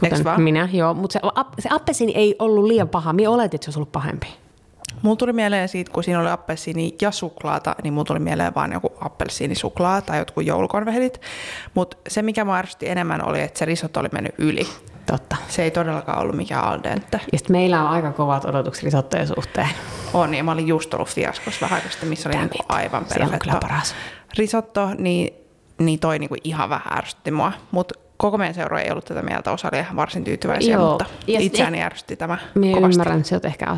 Kuten 0.00 0.24
vaan? 0.24 0.42
minä, 0.42 0.68
joo. 0.72 0.94
Mutta 0.94 1.12
se, 1.12 1.20
se 1.58 1.68
appelsiini 1.72 2.12
ei 2.16 2.36
ollut 2.38 2.64
liian 2.64 2.88
paha. 2.88 3.12
Minä 3.12 3.30
oletin, 3.30 3.56
että 3.56 3.64
se 3.64 3.68
olisi 3.68 3.78
ollut 3.78 3.92
pahempi. 3.92 4.26
Mulla 5.02 5.16
tuli 5.16 5.32
mieleen 5.32 5.68
siitä, 5.68 5.92
kun 5.92 6.04
siinä 6.04 6.20
oli 6.20 6.30
appelsiini 6.30 6.94
ja 7.02 7.10
suklaata, 7.10 7.76
niin 7.82 7.92
mulla 7.94 8.04
tuli 8.04 8.18
mieleen 8.18 8.54
vaan 8.54 8.72
joku 8.72 8.92
appelsiinisuklaa 9.00 10.00
tai 10.02 10.18
jotkut 10.18 10.46
joulukonvehdit. 10.46 11.20
Mutta 11.74 11.96
se, 12.08 12.22
mikä 12.22 12.44
mä 12.44 12.64
enemmän, 12.82 13.28
oli, 13.28 13.40
että 13.40 13.58
se 13.58 13.64
risotto 13.64 14.00
oli 14.00 14.08
mennyt 14.12 14.34
yli. 14.38 14.66
Totta. 15.06 15.36
Se 15.48 15.62
ei 15.62 15.70
todellakaan 15.70 16.18
ollut 16.18 16.36
mikään 16.36 16.64
al 16.64 16.80
dente. 16.82 17.20
Ja 17.32 17.38
meillä 17.48 17.82
on 17.82 17.88
aika 17.88 18.12
kovat 18.12 18.44
odotukset 18.44 18.84
risottojen 18.84 19.26
suhteen. 19.26 19.68
On, 20.14 20.34
ja 20.34 20.44
mä 20.44 20.52
olin 20.52 20.68
just 20.68 20.94
ollut 20.94 21.08
fiaskossa 21.08 21.60
vähän 21.60 21.82
aikaa 21.84 22.08
missä 22.08 22.28
oli 22.28 22.38
niinku 22.38 22.58
aivan 22.68 23.04
perfe. 23.04 23.26
Se 23.26 23.32
on 23.32 23.38
kyllä 23.38 23.58
paras. 23.60 23.94
Risotto, 24.38 24.88
niin, 24.98 25.34
niin 25.78 25.98
toi 25.98 26.18
niinku 26.18 26.36
ihan 26.44 26.70
vähän 26.70 26.98
ärsytti 26.98 27.30
mua. 27.30 27.52
Mutta 27.70 27.94
koko 28.16 28.38
meidän 28.38 28.54
seura 28.54 28.80
ei 28.80 28.90
ollut 28.90 29.04
tätä 29.04 29.22
mieltä, 29.22 29.52
osa 29.52 29.68
oli 29.72 29.80
ihan 29.80 29.96
varsin 29.96 30.24
tyytyväisiä, 30.24 30.74
joo. 30.74 30.90
mutta 30.90 31.04
ja 31.26 31.40
itseäni 31.40 31.78
eh, 31.78 31.84
ärsytti 31.84 32.16
tämä 32.16 32.38
Minä 32.54 32.74
kovasti. 32.74 32.94
ymmärrän, 32.94 33.20
että 33.20 33.34
olet 33.34 33.44
ehkä 33.44 33.76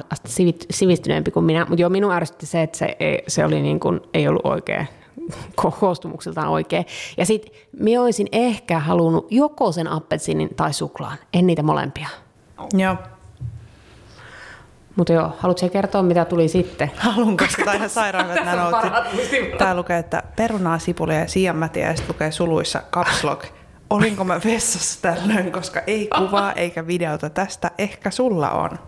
sivistyneempi 0.71 1.31
kuin 1.31 1.45
minä, 1.45 1.67
mutta 1.69 1.83
joo, 1.83 1.91
minun 1.91 2.13
ärsytti 2.13 2.47
se, 2.47 2.63
että 2.63 2.79
se, 2.79 2.97
ei, 3.01 3.25
se 3.29 3.45
oli 3.45 3.63
niin 3.63 3.81
kuin, 3.81 4.01
ei 4.15 4.29
ollut 4.29 4.47
oikea 4.47 4.87
koostumukseltaan 5.81 6.49
oikein. 6.49 6.87
Ja 7.17 7.27
sitten 7.27 7.55
minä 7.79 8.03
olisin 8.03 8.29
ehkä 8.33 8.79
halunnut 8.79 9.27
joko 9.31 9.73
sen 9.73 9.89
appelsiinin 9.89 10.55
tai 10.55 10.73
suklaan, 10.73 11.19
en 11.33 11.47
niitä 11.47 11.63
molempia. 11.63 12.09
Joo. 12.73 12.97
Mutta 14.96 15.12
joo, 15.12 15.32
haluatko 15.38 15.69
kertoa, 15.69 16.02
mitä 16.02 16.25
tuli 16.25 16.49
sitten? 16.49 16.91
Haluan, 16.96 17.37
koska 17.37 17.62
tämä 17.64 17.70
on 17.70 17.76
ihan 17.76 17.91
sairaan 17.91 18.25
hyvät 18.31 18.44
nämä 18.44 18.70
Tämä 19.58 19.75
lukee, 19.75 19.99
että 19.99 20.23
perunaa, 20.37 20.79
sipulia 20.79 21.19
ja 21.19 21.29
sianmätiä 21.29 21.88
ja 21.88 21.96
sitten 21.96 22.14
lukee 22.14 22.31
suluissa 22.31 22.82
caps 22.93 23.25
lock. 23.25 23.44
Olinko 23.91 24.25
mä 24.25 24.41
vessassa 24.44 25.02
tällöin, 25.02 25.52
koska 25.52 25.81
ei 25.87 26.08
kuvaa 26.19 26.52
eikä 26.52 26.87
videota 26.87 27.31
tästä. 27.31 27.70
Ehkä 27.79 28.11
sulla 28.11 28.50
on 28.50 28.79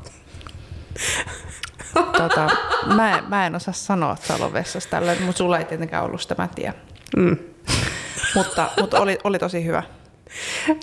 tota, 1.94 2.50
mä, 2.94 3.22
mä 3.28 3.46
en 3.46 3.54
osaa 3.54 3.74
sanoa, 3.74 4.12
että 4.12 4.26
sä 4.26 4.52
vessassa 4.52 4.90
tällä, 4.90 5.14
mutta 5.24 5.38
sulla 5.38 5.58
ei 5.58 5.64
tietenkään 5.64 6.04
ollut 6.04 6.20
sitä, 6.20 6.34
mä 6.38 6.48
tiedän. 6.54 6.74
Mm. 7.16 7.36
mutta 8.34 8.70
mutta 8.80 9.00
oli, 9.00 9.18
oli 9.24 9.38
tosi 9.38 9.64
hyvä. 9.64 9.82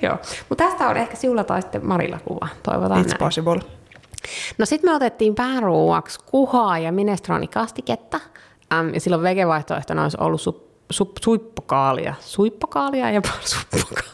Joo, 0.01 0.18
mutta 0.50 0.63
tästä 0.63 0.88
on 0.88 0.98
ehkä 0.98 1.15
sinulla 1.15 1.44
tai 1.44 1.62
sitten 1.62 1.86
Marilla 1.86 2.20
kuva. 2.25 2.48
Toivotaan 2.63 3.01
It's 3.03 3.08
näin. 3.08 3.20
possible. 3.20 3.60
No 4.58 4.65
sitten 4.65 4.89
me 4.89 4.96
otettiin 4.96 5.36
pääruuaksi 5.36 6.20
kuhaa 6.25 6.80
ja 6.80 6.92
minestraanikastiketta. 6.92 8.20
Ähm, 8.74 8.94
ja 8.94 9.00
silloin 9.00 9.24
vegevaihtoehtona 9.24 10.03
olisi 10.03 10.18
ollut 10.20 10.42
su, 10.42 10.70
su, 10.89 11.13
suippokaalia. 11.22 12.13
Suippokaalia 12.20 13.12
ja 13.12 13.22
suppokaalia 13.42 14.13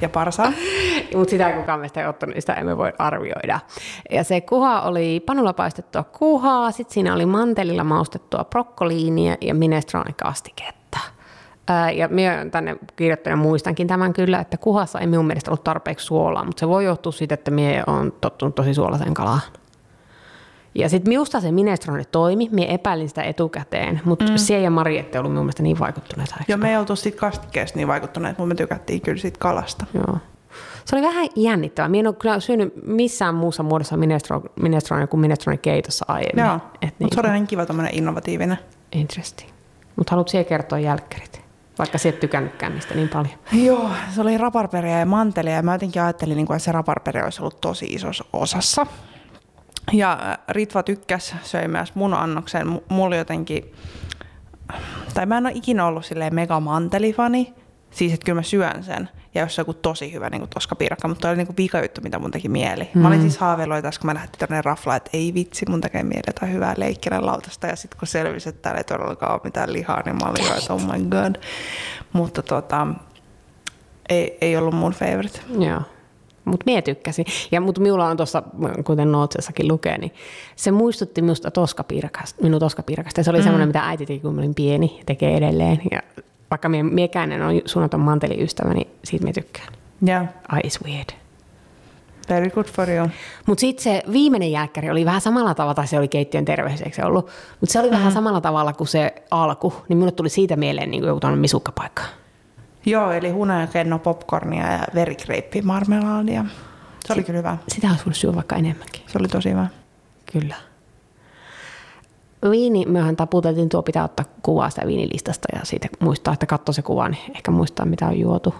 ja 0.00 0.08
parsa. 0.08 0.52
Mutta 1.14 1.30
sitä 1.30 1.52
kukaan 1.52 1.80
meistä 1.80 2.00
ei 2.00 2.06
ottanut, 2.06 2.34
niin 2.34 2.42
sitä 2.42 2.54
emme 2.54 2.76
voi 2.76 2.92
arvioida. 2.98 3.60
Ja 4.10 4.24
se 4.24 4.40
kuha 4.40 4.80
oli 4.80 5.20
panulla 5.26 5.52
paistettua 5.52 6.04
kuhaa, 6.04 6.70
sitten 6.70 6.94
siinä 6.94 7.14
oli 7.14 7.26
mantelilla 7.26 7.84
maustettua 7.84 8.44
brokkoliinia 8.44 9.36
ja 9.40 9.54
minestrone-kastiketta. 11.70 11.90
Ja 11.96 12.08
minä 12.08 12.46
tänne 12.50 12.76
kirjoittajana 12.96 13.42
muistankin 13.42 13.86
tämän 13.86 14.12
kyllä, 14.12 14.40
että 14.40 14.56
kuhassa 14.56 15.00
ei 15.00 15.06
minun 15.06 15.26
mielestä 15.26 15.50
ollut 15.50 15.64
tarpeeksi 15.64 16.06
suolaa, 16.06 16.44
mutta 16.44 16.60
se 16.60 16.68
voi 16.68 16.84
johtua 16.84 17.12
siitä, 17.12 17.34
että 17.34 17.50
minä 17.50 17.84
olen 17.86 18.12
tottunut 18.20 18.54
tosi 18.54 18.74
suolaiseen 18.74 19.14
kalaan. 19.14 19.40
Ja 20.74 20.88
sitten 20.88 21.08
minusta 21.08 21.40
se 21.40 21.52
minestrone 21.52 22.04
toimi, 22.04 22.48
minä 22.52 22.72
epäilin 22.72 23.08
sitä 23.08 23.22
etukäteen, 23.22 24.00
mutta 24.04 24.24
mm. 24.24 24.36
se 24.36 24.60
ja 24.60 24.70
Mari 24.70 24.98
ette 24.98 25.18
ollut 25.18 25.32
minun 25.32 25.44
mielestä 25.44 25.62
niin 25.62 25.78
vaikuttuneet. 25.78 26.30
Joo, 26.48 26.58
me 26.58 26.70
ei 26.70 26.76
oltu 26.76 26.96
siitä 26.96 27.18
kastikkeesta 27.18 27.78
niin 27.78 27.88
vaikuttuneet, 27.88 28.38
mutta 28.38 28.48
me 28.48 28.54
tykättiin 28.54 29.00
kyllä 29.00 29.18
siitä 29.18 29.38
kalasta. 29.38 29.86
Joo. 29.94 30.18
Se 30.84 30.96
oli 30.96 31.04
vähän 31.04 31.28
jännittävää. 31.36 31.88
Minä 31.88 32.00
en 32.00 32.06
ole 32.06 32.14
kyllä 32.14 32.40
syönyt 32.40 32.86
missään 32.86 33.34
muussa 33.34 33.62
muodossa 33.62 33.96
minestrone 34.56 35.06
kuin 35.06 35.20
minestrone 35.20 35.56
keitossa 35.56 36.04
aiemmin. 36.08 36.44
Joo, 36.44 36.60
niin 36.80 36.92
mutta 36.98 37.14
se 37.14 37.20
oli 37.20 37.28
ihan 37.28 37.46
kiva 37.46 37.66
tämmöinen 37.66 37.94
innovatiivinen. 37.94 38.58
Interesting. 38.92 39.50
Mutta 39.96 40.10
haluatko 40.10 40.30
siihen 40.30 40.46
kertoa 40.46 40.78
jälkkärit? 40.78 41.45
Vaikka 41.78 41.98
sä 41.98 42.08
et 42.08 42.20
tykännytkään 42.20 42.72
niistä 42.74 42.94
niin 42.94 43.08
paljon. 43.08 43.34
Joo, 43.52 43.90
se 44.14 44.20
oli 44.20 44.38
raparperia 44.38 44.98
ja 44.98 45.06
mantelia 45.06 45.56
ja 45.56 45.62
mä 45.62 45.74
jotenkin 45.74 46.02
ajattelin, 46.02 46.36
niin 46.36 46.52
että 46.52 46.58
se 46.58 46.72
raparperi 46.72 47.22
olisi 47.22 47.40
ollut 47.40 47.60
tosi 47.60 47.86
isossa 47.86 48.24
osassa. 48.32 48.86
Ja 49.92 50.12
äh, 50.12 50.38
Ritva 50.48 50.82
tykkäs, 50.82 51.34
söi 51.42 51.68
myös 51.68 51.94
mun 51.94 52.14
annoksen. 52.14 52.80
Mulla 52.88 53.16
jotenkin, 53.16 53.72
tai 55.14 55.26
mä 55.26 55.38
en 55.38 55.46
ole 55.46 55.52
ikinä 55.54 55.86
ollut 55.86 56.04
silleen 56.04 56.34
mega 56.34 56.60
mantelifani, 56.60 57.54
siis 57.90 58.12
että 58.12 58.24
kyllä 58.24 58.38
mä 58.38 58.42
syön 58.42 58.84
sen. 58.84 59.08
ja 59.36 59.42
jos 59.42 59.54
se 59.54 59.60
joku 59.60 59.74
tosi 59.74 60.12
hyvä 60.12 60.30
niin 60.30 60.48
toskapiirakka, 60.54 61.08
mutta 61.08 61.20
toi 61.20 61.30
oli 61.30 61.36
niin 61.36 61.46
kuin 61.46 61.56
viika 61.56 61.82
juttu, 61.82 62.00
mitä 62.00 62.18
mun 62.18 62.30
teki 62.30 62.48
mieli. 62.48 62.88
Mm. 62.94 63.00
Mä 63.00 63.08
olin 63.08 63.20
siis 63.20 63.38
haaveillut 63.38 63.98
kun 64.00 64.06
mä 64.06 64.14
lähdin 64.14 64.30
tänne 64.38 64.62
raflaan, 64.62 64.96
että 64.96 65.10
ei 65.12 65.34
vitsi, 65.34 65.66
mun 65.68 65.80
tekee 65.80 66.02
mieli 66.02 66.22
jotain 66.26 66.52
hyvää 66.52 66.74
leikkinen 66.76 67.26
lautasta, 67.26 67.66
ja 67.66 67.76
sitten 67.76 67.98
kun 67.98 68.08
selvisi, 68.08 68.48
että 68.48 68.62
täällä 68.62 68.78
ei 68.78 68.84
todellakaan 68.84 69.32
ole 69.32 69.40
mitään 69.44 69.72
lihaa, 69.72 70.02
niin 70.04 70.16
mä 70.16 70.30
olin 70.30 70.44
jo, 70.44 70.54
että 70.58 70.72
oh 70.72 70.82
my 70.82 71.04
god. 71.04 71.36
Mutta 72.12 72.42
tota, 72.42 72.86
ei, 74.08 74.38
ei 74.40 74.56
ollut 74.56 74.74
mun 74.74 74.92
favorite. 74.92 75.40
Joo. 75.58 75.80
Mutta 76.44 76.64
mie 76.66 76.82
tykkäsin. 76.82 77.24
Ja 77.50 77.60
mutta 77.60 77.80
minulla 77.80 78.06
on 78.06 78.16
tuossa, 78.16 78.42
kuten 78.84 79.12
Nootsessakin 79.12 79.68
lukee, 79.68 79.98
niin 79.98 80.12
se 80.56 80.70
muistutti 80.70 81.22
minusta 81.22 81.50
toskapiirakasta, 81.50 82.42
minun 82.42 82.60
toskapiirakasta. 82.60 83.22
se 83.22 83.30
oli 83.30 83.38
mm. 83.38 83.42
semmoinen, 83.42 83.68
mitä 83.68 83.80
äiti 83.80 84.06
teki, 84.06 84.20
kun 84.20 84.38
olin 84.38 84.54
pieni, 84.54 85.02
tekee 85.06 85.36
edelleen. 85.36 85.80
Ja 85.90 86.02
vaikka 86.50 86.68
mie, 86.68 86.82
miekään 86.82 87.32
en 87.32 87.42
ole 87.42 87.62
suunnaton 87.64 88.00
manteliystävä, 88.00 88.74
niin 88.74 88.88
siitä 89.04 89.24
me 89.24 89.32
tykkään. 89.32 89.68
Yeah. 90.08 90.26
It's 90.54 90.84
weird. 90.84 91.08
Very 92.28 92.50
good 92.50 92.66
for 92.66 92.90
you. 92.90 93.08
Mutta 93.46 93.60
sitten 93.60 93.84
se 93.84 94.02
viimeinen 94.12 94.52
jälkkäri 94.52 94.90
oli 94.90 95.04
vähän 95.04 95.20
samalla 95.20 95.54
tavalla, 95.54 95.74
tai 95.74 95.86
se 95.86 95.98
oli 95.98 96.08
keittiön 96.08 96.44
terveys, 96.44 96.80
eikö 96.80 96.96
se 96.96 97.04
ollut? 97.04 97.26
Mutta 97.60 97.72
se 97.72 97.78
oli 97.78 97.86
mm-hmm. 97.86 97.98
vähän 97.98 98.12
samalla 98.12 98.40
tavalla 98.40 98.72
kuin 98.72 98.88
se 98.88 99.14
alku, 99.30 99.74
niin 99.88 99.96
minulle 99.96 100.12
tuli 100.12 100.28
siitä 100.28 100.56
mieleen 100.56 100.90
niin 100.90 101.04
joku 101.04 101.26
misukkapaikka. 101.36 102.02
Joo, 102.86 103.12
eli 103.12 103.30
hunajakenno, 103.30 103.98
popcornia 103.98 104.72
ja 104.72 104.80
verikreippi 104.94 105.62
marmelaadia. 105.62 106.44
Se 107.06 107.12
oli 107.12 107.22
kyllä 107.22 107.36
hyvä. 107.36 107.56
Sitä 107.68 107.88
olisi 107.88 108.04
voinut 108.04 108.16
syödä 108.16 108.34
vaikka 108.34 108.56
enemmänkin. 108.56 109.02
Se 109.06 109.18
oli 109.18 109.28
tosi 109.28 109.50
hyvä. 109.50 109.66
Kyllä. 110.32 110.54
Viini, 112.50 112.86
myöhän 112.86 113.16
taputeltiin, 113.16 113.68
tuo 113.68 113.82
pitää 113.82 114.04
ottaa 114.04 114.26
kuvaa 114.42 114.70
sitä 114.70 114.86
viinilistasta 114.86 115.48
ja 115.54 115.60
siitä 115.64 115.88
muistaa, 116.00 116.34
että 116.34 116.46
katso 116.46 116.72
se 116.72 116.82
kuva, 116.82 117.08
niin 117.08 117.32
ehkä 117.34 117.50
muistaa 117.50 117.86
mitä 117.86 118.06
on 118.06 118.18
juotu. 118.18 118.54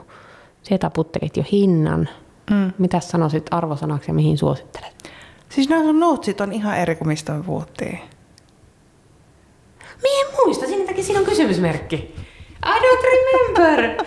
Se 0.62 0.78
taputtelit 0.78 1.36
jo 1.36 1.44
hinnan. 1.52 2.08
Mm. 2.50 2.72
Mitä 2.78 3.00
sanoisit 3.00 3.46
arvosanaksi 3.50 4.10
ja 4.10 4.14
mihin 4.14 4.38
suosittelet? 4.38 5.10
Siis 5.48 5.68
nämä 5.68 5.82
sun 5.82 6.00
notesit 6.00 6.40
on 6.40 6.52
ihan 6.52 6.78
eri 6.78 6.96
kuin 6.96 7.08
mistä 7.08 7.32
me 7.32 7.42
puhuttiin. 7.42 7.98
Mie 10.02 10.20
en 10.20 10.34
muista, 10.36 10.66
siinä 10.66 10.86
takia 10.86 11.04
siinä 11.04 11.20
on 11.20 11.26
kysymysmerkki. 11.26 12.14
I 12.66 12.78
don't 12.78 13.04
remember. 13.04 14.04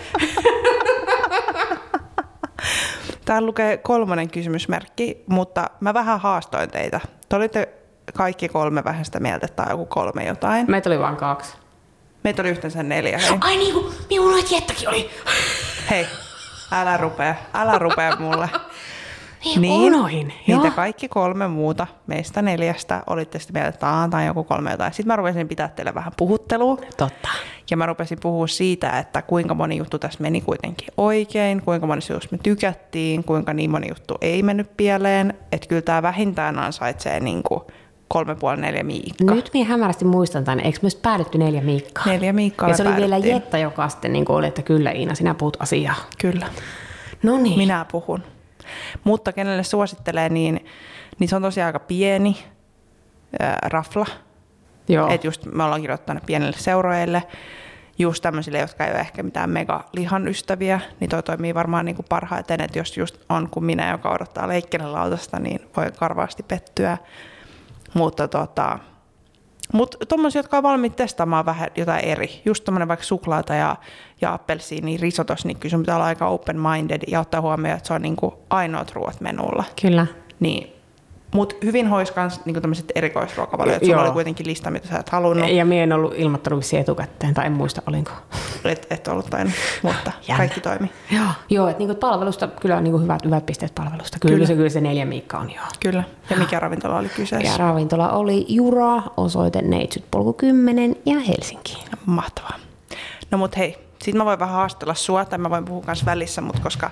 Täällä 3.24 3.46
lukee 3.46 3.76
kolmonen 3.76 4.30
kysymysmerkki, 4.30 5.24
mutta 5.26 5.70
mä 5.80 5.94
vähän 5.94 6.20
haastoin 6.20 6.70
teitä. 6.70 7.00
Te 7.28 7.36
olitte 7.36 7.79
kaikki 8.12 8.48
kolme 8.48 8.84
vähän 8.84 9.04
sitä 9.04 9.20
mieltä, 9.20 9.46
että 9.46 9.66
joku 9.70 9.86
kolme 9.86 10.24
jotain. 10.24 10.66
Meitä 10.70 10.90
oli 10.90 10.98
vain 10.98 11.16
kaksi. 11.16 11.56
Meitä 12.24 12.42
oli 12.42 12.48
yhteensä 12.50 12.82
neljä. 12.82 13.18
Hei. 13.18 13.38
Ai 13.40 13.56
niin 13.56 13.74
kuin, 13.74 13.94
minulla 14.10 14.44
Jettakin 14.50 14.88
oli. 14.88 15.10
Hei, 15.90 16.06
älä 16.72 16.96
rupea, 16.96 17.34
älä 17.54 17.78
rupea 17.78 18.16
mulle. 18.16 18.48
Niin, 19.44 19.60
niin 19.60 19.72
unohin. 19.72 20.32
Niitä 20.46 20.70
kaikki 20.70 21.08
kolme 21.08 21.48
muuta 21.48 21.86
meistä 22.06 22.42
neljästä 22.42 23.02
olitte 23.06 23.38
sitten 23.38 23.54
mieltä, 23.54 23.68
että 23.68 24.08
tai 24.10 24.26
joku 24.26 24.44
kolme 24.44 24.70
jotain. 24.70 24.92
Sitten 24.92 25.06
mä 25.06 25.16
rupesin 25.16 25.48
pitää 25.48 25.68
teille 25.68 25.94
vähän 25.94 26.12
puhuttelua. 26.16 26.76
Totta. 26.96 27.28
Ja 27.70 27.76
mä 27.76 27.86
rupesin 27.86 28.18
puhua 28.22 28.46
siitä, 28.46 28.98
että 28.98 29.22
kuinka 29.22 29.54
moni 29.54 29.76
juttu 29.76 29.98
tässä 29.98 30.22
meni 30.22 30.40
kuitenkin 30.40 30.88
oikein, 30.96 31.62
kuinka 31.62 31.86
moni 31.86 32.00
jos 32.10 32.30
me 32.30 32.38
tykättiin, 32.42 33.24
kuinka 33.24 33.52
niin 33.54 33.70
moni 33.70 33.88
juttu 33.88 34.18
ei 34.20 34.42
mennyt 34.42 34.76
pieleen. 34.76 35.34
Että 35.52 35.68
kyllä 35.68 35.82
tämä 35.82 36.02
vähintään 36.02 36.58
ansaitsee 36.58 37.20
niin 37.20 37.42
kuin 37.42 37.60
kolme 38.14 38.34
puoli 38.34 38.60
neljä 38.60 38.82
miikkaa. 38.82 39.34
Nyt 39.34 39.50
minä 39.52 39.68
hämärästi 39.68 40.04
muistan 40.04 40.44
tämän, 40.44 40.60
eikö 40.60 40.78
myös 40.82 40.96
päädytty 40.96 41.38
neljä 41.38 41.60
miikkaa? 41.60 42.06
Neljä 42.06 42.32
miikkaa 42.32 42.68
Ja 42.68 42.76
se 42.76 42.88
oli 42.88 42.96
vielä 42.96 43.18
Jetta, 43.18 43.58
joka 43.58 43.88
sitten 43.88 44.12
niin 44.12 44.24
oli, 44.28 44.46
että 44.46 44.62
kyllä 44.62 44.90
Iina, 44.90 45.14
sinä 45.14 45.34
puhut 45.34 45.56
asiaa. 45.60 45.94
Kyllä. 46.18 46.46
No 47.22 47.38
niin. 47.38 47.58
Minä 47.58 47.86
puhun. 47.92 48.22
Mutta 49.04 49.32
kenelle 49.32 49.64
suosittelee, 49.64 50.28
niin, 50.28 50.66
niin 51.18 51.28
se 51.28 51.36
on 51.36 51.42
tosiaan 51.42 51.66
aika 51.66 51.78
pieni 51.78 52.36
äh, 53.42 53.56
rafla. 53.62 54.06
Joo. 54.88 55.08
Et 55.08 55.24
just 55.24 55.46
me 55.46 55.64
ollaan 55.64 55.80
kirjoittanut 55.80 56.26
pienille 56.26 56.56
seuroille, 56.56 57.22
just 57.98 58.22
tämmöisille, 58.22 58.58
jotka 58.58 58.86
ei 58.86 58.92
ole 58.92 59.00
ehkä 59.00 59.22
mitään 59.22 59.50
mega 59.50 59.84
lihan 59.92 60.28
ystäviä, 60.28 60.80
niin 61.00 61.10
toi 61.10 61.22
toimii 61.22 61.54
varmaan 61.54 61.84
niin 61.84 61.96
kuin 61.96 62.06
parhaiten, 62.08 62.60
että 62.60 62.78
jos 62.78 62.96
just 62.96 63.16
on 63.28 63.48
kuin 63.50 63.64
minä, 63.64 63.90
joka 63.90 64.10
odottaa 64.10 64.48
lautasta, 64.82 65.38
niin 65.38 65.60
voi 65.76 65.92
karvaasti 65.98 66.42
pettyä. 66.42 66.98
Mutta 67.94 68.28
tota, 68.28 68.78
mutta 69.72 70.06
tuommoisia, 70.06 70.38
jotka 70.38 70.56
on 70.56 70.62
valmiit 70.62 70.96
testaamaan 70.96 71.46
vähän 71.46 71.68
jotain 71.76 72.04
eri, 72.04 72.42
just 72.44 72.64
tuommoinen 72.64 72.88
vaikka 72.88 73.04
suklaata 73.04 73.54
ja, 73.54 73.76
ja 74.20 74.34
appelsiini 74.34 74.96
risotos, 74.96 75.44
niin 75.44 75.58
kyllä 75.58 75.70
sun 75.70 75.80
pitää 75.80 75.94
olla 75.94 76.06
aika 76.06 76.26
open-minded 76.26 77.02
ja 77.08 77.20
ottaa 77.20 77.40
huomioon, 77.40 77.76
että 77.76 77.88
se 77.88 77.94
on 77.94 78.02
niinku 78.02 78.34
ainoat 78.50 78.92
ruoat 78.92 79.20
menulla. 79.20 79.64
Kyllä. 79.82 80.06
Niin 80.40 80.79
mutta 81.32 81.56
hyvin 81.64 81.88
hois 81.88 82.16
myös 82.16 82.44
niin 82.44 82.62
tämmöiset 82.62 82.92
erikoisruokavaliot. 82.94 83.84
Sulla 83.84 84.02
oli 84.02 84.10
kuitenkin 84.10 84.46
lista, 84.46 84.70
mitä 84.70 84.88
sä 84.88 84.98
et 84.98 85.08
halunnut. 85.08 85.50
Ja 85.50 85.64
minä 85.64 85.82
en 85.82 85.92
ollut 85.92 86.14
ilmoittanut 86.16 86.58
vissi 86.58 86.76
etukäteen, 86.76 87.34
tai 87.34 87.46
en 87.46 87.52
muista 87.52 87.82
olinko. 87.86 88.12
Et, 88.64 88.86
et 88.90 89.08
ollut 89.08 89.26
tainnut, 89.30 89.54
mutta 89.82 90.12
Jännä. 90.28 90.36
kaikki 90.36 90.60
toimi. 90.60 90.90
Joo, 91.10 91.26
joo 91.50 91.68
että 91.68 91.78
niinku 91.78 91.94
palvelusta, 91.94 92.48
kyllä 92.48 92.76
on 92.76 92.84
niinku 92.84 92.98
hyvät, 92.98 93.24
hyvät 93.24 93.46
pisteet 93.46 93.74
palvelusta. 93.74 94.18
Kyllä, 94.18 94.34
kyllä. 94.34 94.46
Se, 94.46 94.54
kyllä 94.54 94.68
se 94.68 94.80
neljä 94.80 95.04
miikka 95.04 95.38
on 95.38 95.54
joo. 95.54 95.64
Kyllä. 95.80 96.04
Ja 96.30 96.36
mikä 96.36 96.60
ravintola 96.60 96.96
oli 96.96 97.08
kyseessä? 97.08 97.52
Ja 97.52 97.56
ravintola 97.56 98.10
oli 98.10 98.46
Jura, 98.48 99.02
osoite 99.16 99.62
Neitsyt 99.62 100.04
polku 100.10 100.32
10 100.32 100.96
ja 101.06 101.20
Helsinki. 101.20 101.84
Mahtavaa. 102.06 102.54
No 103.30 103.38
mut 103.38 103.56
hei, 103.56 103.78
sit 104.02 104.14
mä 104.14 104.24
voin 104.24 104.38
vähän 104.38 104.54
haastella 104.54 104.94
sua, 104.94 105.24
tai 105.24 105.38
mä 105.38 105.50
voin 105.50 105.64
puhua 105.64 105.82
myös 105.86 106.06
välissä, 106.06 106.40
mutta 106.40 106.62
koska 106.62 106.90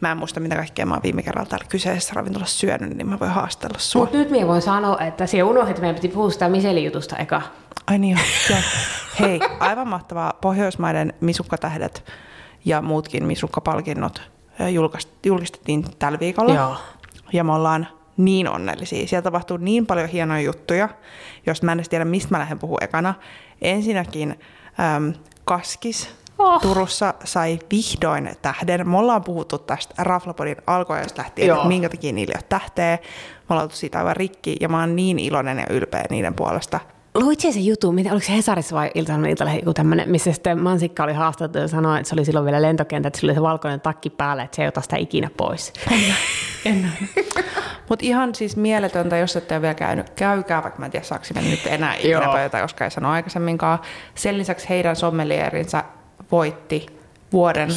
mä 0.00 0.10
en 0.10 0.16
muista, 0.16 0.40
mitä 0.40 0.56
kaikkea 0.56 0.86
mä 0.86 0.94
oon 0.94 1.02
viime 1.02 1.22
kerralla 1.22 1.48
täällä 1.48 1.66
kyseisessä 1.68 2.12
ravintolassa 2.14 2.58
syönyt, 2.58 2.96
niin 2.96 3.08
mä 3.08 3.18
voin 3.18 3.30
haastella 3.30 3.78
sua. 3.78 4.02
Mutta 4.02 4.18
nyt 4.18 4.30
minä 4.30 4.46
voin 4.46 4.62
sanoa, 4.62 4.98
että 4.98 5.26
siellä 5.26 5.50
unohdit, 5.50 5.70
että 5.70 5.80
meidän 5.80 5.94
piti 5.94 6.08
puhua 6.08 6.30
sitä 6.30 6.48
miselijutusta 6.48 7.16
eka. 7.16 7.42
Ai 7.86 7.98
niin 7.98 8.18
joo. 8.50 8.58
Hei, 9.20 9.40
aivan 9.60 9.88
mahtavaa. 9.88 10.32
Pohjoismaiden 10.40 11.12
misukkatähdet 11.20 12.04
ja 12.64 12.82
muutkin 12.82 13.24
misukkapalkinnot 13.24 14.30
julkistettiin 15.24 15.84
tällä 15.98 16.20
viikolla. 16.20 16.54
Joo. 16.54 16.76
Ja 17.32 17.44
me 17.44 17.52
ollaan 17.52 17.88
niin 18.16 18.48
onnellisia. 18.48 19.06
Siellä 19.06 19.22
tapahtuu 19.22 19.56
niin 19.56 19.86
paljon 19.86 20.08
hienoja 20.08 20.40
juttuja, 20.40 20.88
jos 21.46 21.62
mä 21.62 21.72
en 21.72 21.78
edes 21.78 21.88
tiedä, 21.88 22.04
mistä 22.04 22.28
mä 22.30 22.38
lähden 22.38 22.58
puhumaan 22.58 22.84
ekana. 22.84 23.14
Ensinnäkin 23.62 24.40
äm, 24.96 25.14
Kaskis 25.44 26.10
Oh. 26.40 26.60
Turussa 26.60 27.14
sai 27.24 27.58
vihdoin 27.70 28.30
tähden. 28.42 28.88
Me 28.88 28.98
ollaan 28.98 29.24
puhuttu 29.24 29.58
tästä 29.58 29.94
Raflapodin 29.98 30.56
alkuajasta 30.66 31.22
lähtien, 31.22 31.48
Joo. 31.48 31.56
että 31.56 31.68
minkä 31.68 31.88
takia 31.88 32.12
niille 32.12 32.34
on 32.36 32.44
tähteä. 32.48 32.98
Me 33.02 33.46
ollaan 33.50 33.64
oltu 33.64 33.76
siitä 33.76 33.98
aivan 33.98 34.16
rikki 34.16 34.56
ja 34.60 34.68
mä 34.68 34.80
oon 34.80 34.96
niin 34.96 35.18
iloinen 35.18 35.58
ja 35.58 35.66
ylpeä 35.70 36.04
niiden 36.10 36.34
puolesta. 36.34 36.80
Luitko 37.14 37.52
se 37.52 37.60
jutu, 37.60 37.92
mitä, 37.92 38.10
oliko 38.12 38.26
se 38.26 38.36
Hesarissa 38.36 38.76
vai 38.76 38.90
Iltasanomien 38.94 39.30
iltalle 39.30 39.56
joku 39.56 39.74
tämmöinen, 39.74 40.10
missä 40.10 40.32
sitten 40.32 40.62
Mansikka 40.62 41.04
oli 41.04 41.12
haastattu 41.12 41.58
ja 41.58 41.68
sanoi, 41.68 41.98
että 41.98 42.08
se 42.08 42.14
oli 42.14 42.24
silloin 42.24 42.44
vielä 42.44 42.62
lentokenttä, 42.62 43.08
että 43.08 43.20
sillä 43.20 43.30
oli 43.30 43.36
se 43.36 43.42
valkoinen 43.42 43.80
takki 43.80 44.10
päällä, 44.10 44.42
että 44.42 44.56
se 44.56 44.62
ei 44.62 44.68
ota 44.68 44.80
sitä 44.80 44.96
ikinä 44.96 45.30
pois. 45.36 45.72
Mutta 47.88 48.06
ihan 48.06 48.34
siis 48.34 48.56
mieletöntä, 48.56 49.16
jos 49.16 49.36
ette 49.36 49.54
ole 49.54 49.62
vielä 49.62 49.74
käynyt, 49.74 50.10
käykää, 50.10 50.62
vaikka 50.62 50.78
mä 50.78 50.86
en 50.86 50.92
tiedä 50.92 51.06
saako 51.06 51.24
nyt 51.50 51.66
enää 51.66 51.94
ikinä 51.94 52.48
tai 52.50 52.62
koska 52.62 52.84
ei 52.84 52.90
sano 52.90 53.10
aikaisemminkaan. 53.10 53.78
Sen 54.14 54.38
lisäksi 54.38 54.68
heidän 54.68 54.96
sommelierinsa 54.96 55.84
voitti 56.32 56.86
vuoden 57.32 57.68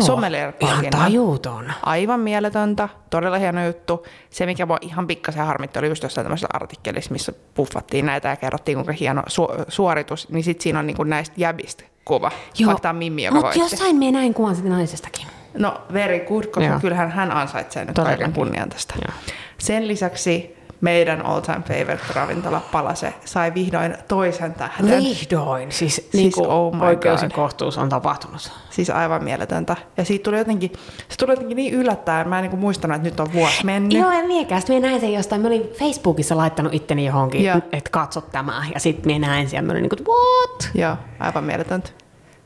sommelier 0.00 0.52
ihan 0.60 0.86
tajuton. 0.90 1.72
Aivan 1.82 2.20
mieletöntä, 2.20 2.88
todella 3.10 3.38
hieno 3.38 3.66
juttu. 3.66 4.06
Se, 4.30 4.46
mikä 4.46 4.66
mua 4.66 4.78
ihan 4.80 5.06
pikkasen 5.06 5.46
harmitti, 5.46 5.78
oli 5.78 5.88
just 5.88 6.02
jossain 6.02 6.24
tämmöisessä 6.24 6.48
artikkelissa, 6.52 7.12
missä 7.12 7.32
puffattiin 7.54 8.06
näitä 8.06 8.28
ja 8.28 8.36
kerrottiin, 8.36 8.76
kuinka 8.76 8.92
hieno 8.92 9.22
su- 9.22 9.64
suoritus, 9.68 10.28
niin 10.28 10.44
sitten 10.44 10.62
siinä 10.62 10.78
on 10.78 10.86
niinku 10.86 11.02
näistä 11.04 11.34
jäbistä 11.36 11.84
kuva, 12.04 12.30
Joo. 12.58 12.66
vaikka 12.66 12.82
tämä 12.82 12.92
Mimmi, 12.98 13.24
joka 13.24 13.40
Mutta 13.40 13.58
jossain 13.58 13.96
me 13.96 14.10
näin 14.10 14.34
kuvan 14.34 14.54
sitten 14.54 14.72
naisestakin. 14.72 15.26
No 15.54 15.80
very 15.92 16.18
good, 16.20 16.44
koska 16.44 16.64
Joo. 16.70 16.80
kyllähän 16.80 17.10
hän 17.10 17.32
ansaitsee 17.32 17.84
nyt 17.84 17.94
Todellakin. 17.94 18.18
kaiken 18.18 18.34
kunnian 18.34 18.68
tästä. 18.68 18.94
Joo. 19.08 19.14
Sen 19.58 19.88
lisäksi 19.88 20.57
meidän 20.80 21.26
all 21.26 21.40
time 21.40 21.62
favorite 21.68 22.04
ravintola 22.14 22.60
Palase 22.72 23.14
sai 23.24 23.54
vihdoin 23.54 23.96
toisen 24.08 24.54
tähden. 24.54 25.02
Vihdoin? 25.04 25.72
Siis, 25.72 25.96
siis 25.96 26.12
niin 26.12 26.32
kuin 26.32 26.48
oh 26.48 26.82
oikeus 26.82 27.22
ja 27.22 27.30
kohtuus 27.30 27.78
on 27.78 27.88
tapahtunut. 27.88 28.52
Siis 28.70 28.90
aivan 28.90 29.24
mieletöntä. 29.24 29.76
Ja 29.96 30.04
siitä 30.04 30.22
tuli 30.22 30.38
jotenkin, 30.38 30.72
se 31.08 31.16
tuli 31.16 31.32
jotenkin 31.32 31.56
niin 31.56 31.74
yllättäen, 31.74 32.28
mä 32.28 32.38
en 32.38 32.50
niin 32.50 32.58
muistanut, 32.58 32.96
että 32.96 33.08
nyt 33.08 33.20
on 33.20 33.32
vuosi 33.32 33.64
mennyt. 33.64 33.92
Joo, 33.92 34.10
en 34.10 34.26
miekään. 34.26 34.60
Sitten 34.60 34.82
näin 34.82 35.00
sen 35.00 35.12
jostain, 35.12 35.42
mä 35.42 35.48
olin 35.48 35.70
Facebookissa 35.78 36.36
laittanut 36.36 36.74
itteni 36.74 37.06
johonkin, 37.06 37.44
ja. 37.44 37.60
että 37.72 37.90
katso 37.90 38.20
tämä. 38.20 38.64
Ja 38.74 38.80
sitten 38.80 39.06
minä 39.06 39.28
näin 39.28 39.48
siellä, 39.48 39.66
mä 39.66 39.72
olin 39.72 39.82
niin 39.82 40.04
kuin, 40.04 40.06
what? 40.06 40.70
Joo, 40.74 40.96
aivan 41.20 41.44
mieletöntä. 41.44 41.90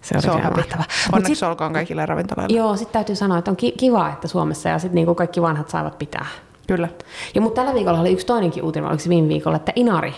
Se, 0.01 0.21
se 0.21 0.31
on 0.31 0.39
ihan 0.39 0.57
mahtavaa. 0.57 0.85
Onneksi 1.13 1.35
sit, 1.35 1.49
olkoon 1.49 1.73
kaikille 1.73 2.07
ravintoloille. 2.07 2.57
Joo, 2.57 2.77
sitten 2.77 2.93
täytyy 2.93 3.17
sanoa, 3.17 3.39
että 3.39 3.51
on 3.51 3.57
kiva, 3.57 4.09
että 4.09 4.29
Suomessa 4.29 4.69
ja 4.69 4.79
sitten 4.79 4.95
niinku 4.95 5.15
kaikki 5.15 5.43
vanhat 5.43 5.71
saivat 5.71 5.99
pitää 5.99 6.27
Kyllä. 6.77 6.89
Ja 7.35 7.41
mutta 7.41 7.61
tällä 7.61 7.75
viikolla 7.75 8.01
oli 8.01 8.13
yksi 8.13 8.27
toinenkin 8.27 8.63
uutinen, 8.63 8.89
oliko 8.89 9.03
se 9.03 9.09
viime 9.09 9.29
viikolla, 9.29 9.57
että 9.57 9.73
Inari 9.77 10.15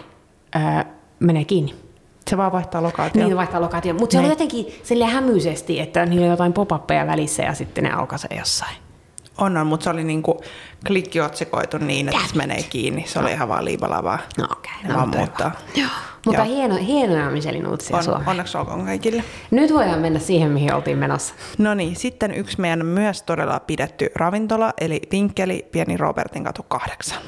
ää, 0.54 0.84
menee 1.20 1.44
kiinni. 1.44 1.75
Se 2.30 2.37
vaan 2.37 2.52
vaihtaa 2.52 2.82
lokaatio. 2.82 3.25
Niin 3.25 3.37
vaihtaa 3.37 3.61
lokaatio. 3.61 3.94
Mutta 3.94 4.12
se 4.12 4.18
oli 4.18 4.23
Niin. 4.26 4.30
jotenkin 4.32 4.66
sille 4.82 5.04
hämyisesti, 5.04 5.80
että 5.80 6.06
niillä 6.06 6.25
oli 6.25 6.30
jotain 6.30 6.52
pop-uppeja 6.52 7.06
välissä 7.06 7.42
ja 7.42 7.54
sitten 7.54 7.84
ne 7.84 7.92
aukaisee 7.92 8.38
jossain. 8.38 8.76
On, 9.38 9.57
on, 9.57 9.67
mutta 9.67 9.85
se 9.85 9.91
oli 9.91 10.05
niinku 10.05 10.41
klikkiotsikoitu 10.87 11.79
niin, 11.79 12.09
että 12.09 12.29
se 12.29 12.37
menee 12.37 12.62
kiinni. 12.62 13.05
Se 13.07 13.19
oli 13.19 13.33
ihan 13.33 13.49
vaan 13.49 13.64
liipalavaa. 13.64 14.19
No 14.38 14.47
okei. 14.53 14.73
Ne 14.83 14.88
no, 14.95 15.00
mutta 15.00 15.19
muuttaa. 15.19 15.50
Joo. 15.75 15.88
Mutta 16.26 16.41
Joo. 16.41 16.55
hieno, 16.55 16.75
hienoja 16.76 17.31
Michelin 17.31 17.67
uutisia 17.67 17.97
On, 17.97 18.05
Suomeen. 18.05 18.29
onneksi 18.29 18.59
olkoon 18.59 18.85
kaikille. 18.85 19.25
Nyt 19.50 19.73
voidaan 19.73 19.99
mennä 20.00 20.19
siihen, 20.19 20.50
mihin 20.50 20.75
oltiin 20.75 20.99
menossa. 20.99 21.35
No 21.59 21.75
niin, 21.75 21.97
sitten 21.97 22.35
yksi 22.35 22.61
meidän 22.61 22.87
myös 22.87 23.23
todella 23.23 23.61
pidetty 23.61 24.11
ravintola, 24.17 24.73
eli 24.81 25.00
Vinkkeli, 25.12 25.67
Pieni 25.73 25.97
Robertin 25.97 26.45
katu 26.45 26.62
8. 26.69 27.19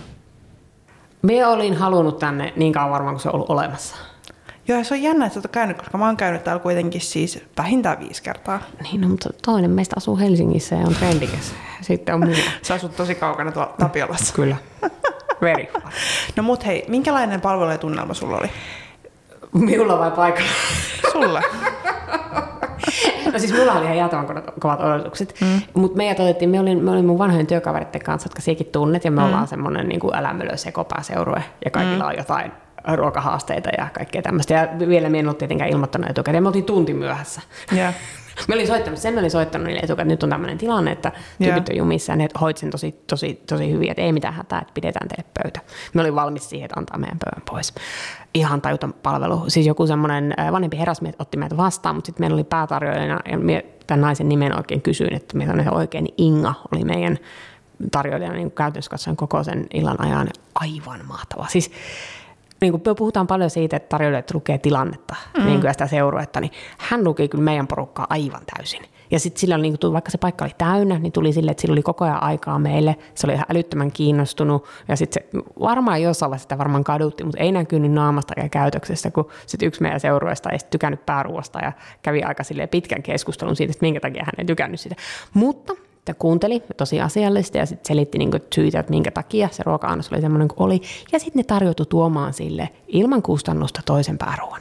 Me 1.23 1.47
olin 1.47 1.75
halunnut 1.77 2.19
tänne 2.19 2.53
niin 2.57 2.73
kauan 2.73 2.91
varmaan, 2.91 3.15
kun 3.15 3.21
se 3.21 3.29
on 3.29 3.35
ollut 3.35 3.51
olemassa. 3.51 3.97
Joo, 4.69 4.79
ja 4.79 4.85
se 4.85 4.95
on 4.95 5.03
jännä, 5.03 5.27
että 5.27 5.39
oot 5.39 5.47
käynyt, 5.53 5.79
koska 5.79 5.99
mä 5.99 6.07
oon 6.07 6.17
käynyt 6.17 6.45
täällä 6.45 6.63
kuitenkin 6.63 7.01
siis 7.01 7.45
vähintään 7.59 8.01
viisi 8.01 8.23
kertaa. 8.23 8.61
Niin, 8.83 9.01
no, 9.01 9.09
mutta 9.09 9.29
toinen 9.45 9.71
meistä 9.71 9.95
asuu 9.97 10.19
Helsingissä 10.19 10.75
ja 10.75 10.87
on 10.87 10.95
trendikäs. 10.95 11.55
Sitten 11.81 12.15
on 12.15 12.21
minä. 12.21 12.37
Sä 12.63 12.75
asut 12.75 12.97
tosi 12.97 13.15
kaukana 13.15 13.53
tuolla 13.53 13.75
Tapiolassa. 13.79 14.35
Kyllä. 14.35 14.57
Very. 15.41 15.67
No 16.37 16.43
mut 16.43 16.67
hei, 16.67 16.85
minkälainen 16.89 17.41
palvelu 17.41 17.71
ja 17.71 17.79
tunnelma 17.79 18.15
sulla 18.15 18.37
oli? 18.37 18.51
Minulla 19.53 19.99
vai 19.99 20.11
paikalla? 20.11 20.51
Sulla? 21.13 21.43
No 23.33 23.39
siis 23.39 23.53
mulla 23.53 23.73
oli 23.73 23.85
ihan 23.85 23.97
jäätävän 23.97 24.27
kovat- 24.61 24.85
odotukset. 24.85 25.35
Mm. 25.41 25.61
Mutta 25.75 25.97
meidät 25.97 26.21
otettiin, 26.21 26.51
me 26.51 26.61
olin, 26.61 26.85
me 26.85 26.91
olin 26.91 27.05
mun 27.05 27.19
vanhojen 27.19 27.47
työkavereiden 27.47 28.03
kanssa, 28.03 28.27
jotka 28.27 28.43
siekin 28.43 28.67
tunnet, 28.67 29.05
ja 29.05 29.11
me 29.11 29.21
mm. 29.21 29.27
ollaan 29.27 29.49
semmoinen 29.49 29.89
niin 29.89 30.01
älämölö 30.15 30.57
sekopääseurue, 30.57 31.45
ja 31.65 31.71
kaikilla 31.71 32.05
mm. 32.05 32.11
on 32.11 32.17
jotain 32.17 32.53
ruokahaasteita 32.95 33.71
ja 33.79 33.89
kaikkea 33.93 34.23
tämmöistä. 34.23 34.55
Ja 34.55 34.69
vielä 34.89 35.09
me 35.09 35.19
en 35.19 35.27
ollut 35.27 35.39
tietenkään 35.39 35.71
ilmoittanut 35.71 36.11
etukäteen, 36.11 36.43
me 36.43 36.49
oltiin 36.49 36.65
tunti 36.65 36.95
myöhässä. 36.95 37.41
Joo. 37.73 37.93
Me 38.49 38.55
olin 38.55 38.67
soittanut, 38.67 38.99
sen 38.99 39.15
me 39.15 39.21
olin 39.21 39.31
soittanut 39.31 39.67
niille 39.67 39.81
etukäteen, 39.81 40.13
että 40.13 40.15
nyt 40.15 40.23
on 40.23 40.31
tämmöinen 40.31 40.59
tilanne, 40.59 40.93
että 40.93 41.13
tyypit 41.43 41.69
on 41.69 41.77
jumissa 41.77 42.13
ja 42.13 42.17
ne 42.17 42.29
hoit 42.41 42.57
sen 42.57 42.71
tosi, 42.71 42.93
tosi, 43.07 43.43
tosi 43.49 43.73
hyvin, 43.73 43.91
että 43.91 44.03
ei 44.03 44.13
mitään 44.13 44.35
hätää, 44.35 44.61
että 44.61 44.75
pidetään 44.75 45.09
teille 45.09 45.31
pöytä. 45.43 45.61
Me 45.95 46.01
olin 46.01 46.15
valmis 46.15 46.51
siihen, 46.51 46.65
että 46.65 46.81
antaa 46.81 46.99
meidän 46.99 47.19
pöydän 47.19 47.43
pois. 47.51 47.75
Ihan 48.35 48.61
tajuton 48.61 48.95
palvelu. 49.03 49.45
Siis 49.49 49.67
joku 49.67 49.87
semmoinen 49.87 50.35
vanhempi 50.53 50.79
herrasmies 50.79 51.15
otti 51.19 51.37
meitä 51.37 51.57
vastaan, 51.57 51.95
mutta 51.95 52.07
sitten 52.07 52.23
meillä 52.23 52.35
oli 52.35 52.45
päätarjoajana, 52.45 53.21
ja 53.31 53.39
mie 53.39 53.67
tämän 53.87 54.01
naisen 54.01 54.29
nimen 54.29 54.57
oikein 54.57 54.83
kysyin, 54.83 55.15
että 55.15 55.39
mitä 55.39 55.63
se 55.63 55.71
oikein, 55.71 56.05
niin 56.05 56.15
Inga 56.19 56.55
oli 56.73 56.85
meidän 56.85 57.19
tarjoilijana 57.91 58.35
niin 58.35 58.51
käytännössä 58.51 58.91
katsoen 58.91 59.17
koko 59.17 59.45
sen 59.45 59.67
illan 59.75 60.01
ajan. 60.01 60.29
Aivan 60.55 61.01
mahtava. 61.07 61.47
Siis 61.49 61.71
niin 62.61 62.73
kuin 62.73 62.97
puhutaan 62.97 63.27
paljon 63.27 63.51
siitä, 63.51 63.77
että 63.77 63.89
tarjoilijat 63.89 64.35
lukee 64.35 64.59
tilannetta 64.59 65.17
mm. 65.37 65.45
niin 65.45 65.61
kuin 65.61 65.73
sitä 65.73 65.87
seuruetta, 65.87 66.41
niin 66.41 66.53
hän 66.79 67.05
luki 67.05 67.29
kyllä 67.29 67.45
meidän 67.45 67.67
porukkaa 67.67 68.07
aivan 68.11 68.43
täysin. 68.57 68.83
Ja 69.11 69.21
sitten 69.21 69.41
sillä 69.41 69.59
niin 69.59 69.79
kuin, 69.81 69.93
vaikka 69.93 70.11
se 70.11 70.19
paikka 70.19 70.45
oli 70.45 70.53
täynnä, 70.59 70.99
niin 70.99 71.13
tuli 71.13 71.33
sille, 71.33 71.51
että 71.51 71.61
sillä 71.61 71.73
oli 71.73 71.83
koko 71.83 72.05
ajan 72.05 72.23
aikaa 72.23 72.59
meille. 72.59 72.97
Se 73.15 73.27
oli 73.27 73.35
ihan 73.35 73.47
älyttömän 73.51 73.93
kiinnostunut. 73.93 74.65
Ja 74.89 74.97
sitten 74.97 75.23
se 75.33 75.39
varmaan 75.61 76.03
jossain 76.03 76.31
vaiheessa 76.31 76.45
sitä 76.45 76.59
varmaan 76.59 76.85
kadutti, 76.85 77.25
mutta 77.25 77.41
ei 77.41 77.53
näkynyt 77.53 77.93
naamasta 77.93 78.35
ja 78.37 78.49
käytöksestä, 78.49 79.11
kun 79.11 79.29
sitten 79.47 79.67
yksi 79.67 79.83
meidän 79.83 80.01
seurueesta 80.01 80.51
ei 80.51 80.59
tykännyt 80.71 81.07
pääruoasta 81.07 81.59
ja 81.59 81.73
kävi 82.03 82.23
aika 82.23 82.43
pitkän 82.71 83.03
keskustelun 83.03 83.57
siitä, 83.57 83.71
että 83.71 83.85
minkä 83.85 84.01
takia 84.01 84.25
hän 84.25 84.35
ei 84.39 84.45
tykännyt 84.45 84.81
sitä. 84.81 84.95
Mutta 85.35 85.75
että 86.07 86.21
kuunteli 86.21 86.63
tosi 86.77 87.01
asiallisesti 87.01 87.59
ja 87.59 87.67
sitten 87.67 87.87
selitti 87.87 88.19
niin 88.19 88.31
syitä, 88.55 88.81
että 88.81 88.91
minkä 88.91 89.11
takia 89.11 89.49
se 89.53 89.63
ruoka-annos 89.63 90.13
oli 90.13 90.21
semmoinen 90.21 90.49
kuin 90.49 90.67
oli. 90.67 90.81
Ja 91.13 91.19
sitten 91.19 91.41
ne 91.41 91.45
tarjoutui 91.45 91.87
tuomaan 91.87 92.33
sille 92.33 92.69
ilman 92.89 93.23
kustannusta 93.23 93.81
toisen 93.87 94.19
pääruoan. 94.19 94.61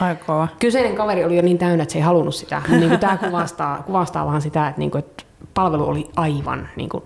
Aikaa. 0.00 0.48
Kyseinen 0.58 0.96
kaveri 0.96 1.24
oli 1.24 1.36
jo 1.36 1.42
niin 1.42 1.58
täynnä, 1.58 1.82
että 1.82 1.92
se 1.92 1.98
ei 1.98 2.02
halunnut 2.02 2.34
sitä. 2.34 2.62
Niin 2.68 2.88
kuin 2.88 3.00
tämä 3.00 3.16
kuvastaa, 3.26 3.82
kuvastaa 3.82 4.26
vaan 4.26 4.42
sitä, 4.42 4.68
että, 4.68 4.78
niin 4.78 4.90
kuin, 4.90 4.98
että 4.98 5.24
palvelu 5.54 5.88
oli 5.88 6.10
aivan 6.16 6.68
niin 6.76 6.88
kuin, 6.88 7.04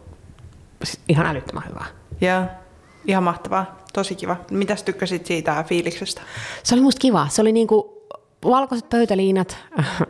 ihan 1.08 1.26
älyttömän 1.26 1.64
hyvää. 1.68 1.86
Joo. 2.20 2.44
Ihan 3.06 3.22
mahtavaa. 3.22 3.78
Tosi 3.92 4.14
kiva. 4.14 4.36
Mitäs 4.50 4.82
tykkäsit 4.82 5.26
siitä 5.26 5.64
fiiliksestä? 5.68 6.22
Se 6.62 6.74
oli 6.74 6.82
musta 6.82 7.00
kiva. 7.00 7.26
Se 7.30 7.40
oli 7.40 7.52
niin 7.52 7.66
kuin 7.66 7.93
valkoiset 8.44 8.90
pöytäliinat, 8.90 9.56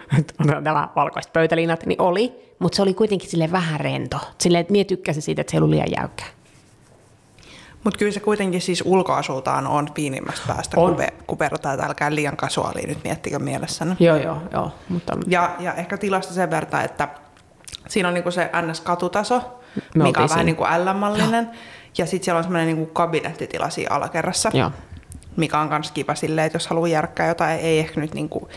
tämä 0.64 0.88
valkoiset 0.96 1.32
pöytäliinat, 1.32 1.86
niin 1.86 2.00
oli, 2.00 2.54
mutta 2.58 2.76
se 2.76 2.82
oli 2.82 2.94
kuitenkin 2.94 3.30
sille 3.30 3.52
vähän 3.52 3.80
rento. 3.80 4.18
Silleen, 4.38 4.60
että 4.60 4.72
mie 4.72 4.84
tykkäsin 4.84 5.22
siitä, 5.22 5.40
että 5.40 5.50
se 5.50 5.56
ei 5.56 5.58
ollut 5.58 5.70
liian 5.70 5.88
jäykkää. 5.98 6.26
Mutta 7.84 7.98
kyllä 7.98 8.12
se 8.12 8.20
kuitenkin 8.20 8.60
siis 8.60 8.82
ulkoasultaan 8.86 9.66
on 9.66 9.88
pienimmästä 9.94 10.44
päästä, 10.54 10.80
On. 10.80 10.88
kun, 10.88 10.98
ve, 10.98 11.08
kun 11.26 11.38
verrataan, 11.38 11.74
että 11.74 11.86
älkää 11.86 12.14
liian 12.14 12.36
kasuaalia 12.36 12.86
nyt 12.86 13.04
miettikö 13.04 13.38
mielessänne. 13.38 13.96
Joo, 14.00 14.16
joo, 14.16 14.36
joo. 14.52 14.72
Mutta 14.88 15.18
Ja, 15.26 15.56
ja 15.60 15.74
ehkä 15.74 15.96
tilasta 15.96 16.34
sen 16.34 16.50
verran, 16.50 16.84
että 16.84 17.08
siinä 17.88 18.08
on 18.08 18.14
niinku 18.14 18.30
se 18.30 18.50
NS-katutaso, 18.62 19.34
Me 19.38 19.82
mikä 19.94 20.00
on 20.00 20.06
oltiin 20.06 20.14
vähän 20.14 20.28
siinä. 20.28 20.42
niin 20.42 20.56
kuin 20.56 20.70
L-mallinen. 20.84 21.50
Ja 21.98 22.06
sitten 22.06 22.24
siellä 22.24 22.38
on 22.38 22.44
semmoinen 22.44 22.66
niinku 22.66 22.86
kabinettitila 22.92 23.70
siinä 23.70 23.94
alakerrassa, 23.94 24.50
joo. 24.54 24.70
Mikä 25.36 25.58
on 25.58 25.68
myös 25.68 25.90
kiva 25.90 26.14
silleen, 26.14 26.46
että 26.46 26.56
jos 26.56 26.66
haluaa 26.66 26.88
järkkää 26.88 27.28
jotain, 27.28 27.60
ei 27.60 27.78
ehkä 27.78 28.00
nyt 28.00 28.14
niinku 28.14 28.48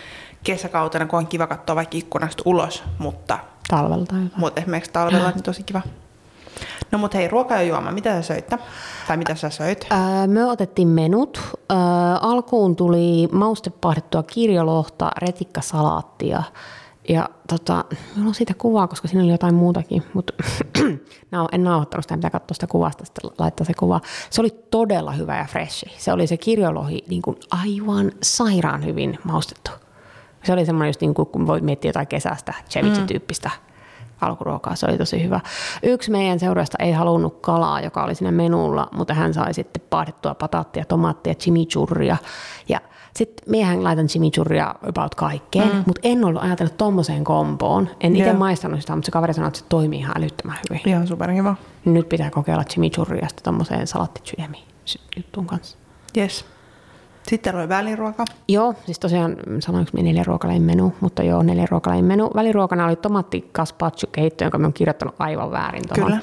kesäkautena, 0.44 1.06
kun 1.06 1.20
on 1.20 1.28
kiva 1.28 1.48
katsoa 1.48 1.76
vaikka 1.76 1.98
ikkunasta 1.98 2.44
ulos, 2.46 2.84
mutta, 2.98 3.40
Talvella 3.68 4.06
tai 4.06 4.18
jotain. 4.20 4.32
mutta 4.38 4.62
esimerkiksi 4.62 4.92
talvella 4.92 5.32
niin 5.32 5.44
tosi 5.44 5.64
kiva. 5.64 5.82
No 6.92 6.98
mut 6.98 7.14
hei, 7.14 7.28
ruoka 7.28 7.56
ja 7.56 7.62
juoma, 7.62 7.92
mitä 7.92 8.16
sä 8.16 8.22
söitte? 8.22 8.58
Tai 9.08 9.18
mitä 9.18 9.36
sä 9.36 9.50
söit? 9.50 9.88
Öö, 9.92 10.28
me 10.28 10.46
otettiin 10.46 10.88
menut. 10.88 11.40
Öö, 11.72 11.78
alkuun 12.22 12.76
tuli 12.76 13.28
maustepahdettua 13.32 14.24
kirjolohta, 14.24 15.12
retikkasalaattia. 15.18 16.44
Ja 17.10 17.30
tota, 17.48 17.86
minulla 18.16 18.30
on 18.30 18.36
siitä 18.36 18.54
kuvaa, 18.54 18.88
koska 18.88 19.08
siinä 19.08 19.24
oli 19.24 19.32
jotain 19.32 19.56
muutakin, 19.56 20.04
mutta 20.14 20.34
en 21.52 21.64
nauhoittanut 21.64 22.04
sitä, 22.04 22.16
pitää 22.16 22.30
katsoa 22.30 22.54
sitä 22.54 22.68
kuvasta, 22.68 23.06
sitten 23.06 23.32
laittaa 23.38 23.66
se 23.66 23.74
kuva. 23.74 24.02
Se 24.30 24.42
oli 24.42 24.50
todella 24.72 25.12
hyvä 25.12 25.38
ja 25.38 25.46
freshi. 25.46 25.86
Se 25.98 26.14
oli 26.14 26.28
se 26.28 26.38
kirjolohi 26.38 27.04
niin 27.10 27.22
kuin 27.22 27.38
aivan 27.52 28.12
sairaan 28.24 28.86
hyvin 28.86 29.20
maustettu. 29.24 29.72
Se 30.44 30.54
oli 30.54 30.66
semmoinen 30.66 30.90
just 30.90 31.02
niin 31.02 31.14
kuin, 31.14 31.28
kun 31.28 31.48
voit 31.48 31.64
miettiä 31.64 31.90
jotain 31.90 32.08
kesästä, 32.08 32.54
ceviche-tyyppistä 32.70 33.50
alkuruokaa, 34.22 34.76
se 34.76 34.86
oli 34.90 34.98
tosi 34.98 35.24
hyvä. 35.24 35.40
Yksi 35.84 36.12
meidän 36.12 36.40
seurasta 36.40 36.78
ei 36.80 36.92
halunnut 36.92 37.42
kalaa, 37.42 37.82
joka 37.82 38.04
oli 38.04 38.16
siinä 38.16 38.32
menulla, 38.32 38.88
mutta 38.92 39.14
hän 39.14 39.34
sai 39.34 39.54
sitten 39.54 39.84
paahdettua 39.90 40.36
pataattia, 40.36 40.86
tomaattia, 40.86 41.36
chimichurria. 41.36 42.18
Ja 42.70 42.82
sitten 43.18 43.50
miehän 43.50 43.84
laitan 43.84 44.08
chimichurria 44.08 44.76
about 44.90 45.16
kaikkeen, 45.16 45.76
mm. 45.76 45.84
mutta 45.86 46.02
en 46.04 46.26
ollut 46.26 46.44
ajatellut 46.44 46.78
tommoseen 46.78 47.24
komboon. 47.24 47.90
En 48.02 48.16
itse 48.16 48.30
Joo. 48.30 48.38
maistanut 48.38 48.82
sitä, 48.82 48.96
mutta 48.96 49.06
se 49.06 49.12
kaveri 49.12 49.34
sanoi, 49.34 49.48
että 49.48 49.60
se 49.60 49.66
toimii 49.70 50.00
ihan 50.00 50.18
älyttömän 50.18 50.58
hyvin. 50.70 50.82
Ihan 50.86 51.08
superkiva. 51.08 51.56
Nyt 51.86 52.10
pitää 52.10 52.30
kokeilla 52.30 52.64
chimichurria 52.64 53.28
sitten 53.28 53.44
tommoseen 53.44 53.88
salattisyömi 53.88 54.64
juttuun 55.18 55.46
kanssa. 55.48 55.78
Yes. 56.18 56.46
Sitten 57.30 57.56
oli 57.56 57.70
väliruoka. 57.70 58.26
Joo, 58.48 58.74
siis 58.86 59.00
tosiaan 59.00 59.38
sanoinko 59.60 59.92
me 59.94 60.02
neljä 60.04 60.24
ruokalajin 60.24 60.62
menu, 60.62 60.94
mutta 61.00 61.24
joo, 61.24 61.44
neljä 61.44 61.68
ruokalajin 61.72 62.06
menu. 62.06 62.32
Väliruokana 62.36 62.86
oli 62.86 62.96
tomaatti 62.96 63.50
gazpacho 63.54 64.08
keitto, 64.12 64.44
jonka 64.44 64.58
me 64.58 64.68
on 64.68 64.74
kirjoittanut 64.74 65.16
aivan 65.20 65.52
väärin 65.52 65.84
tuohon. 65.96 66.20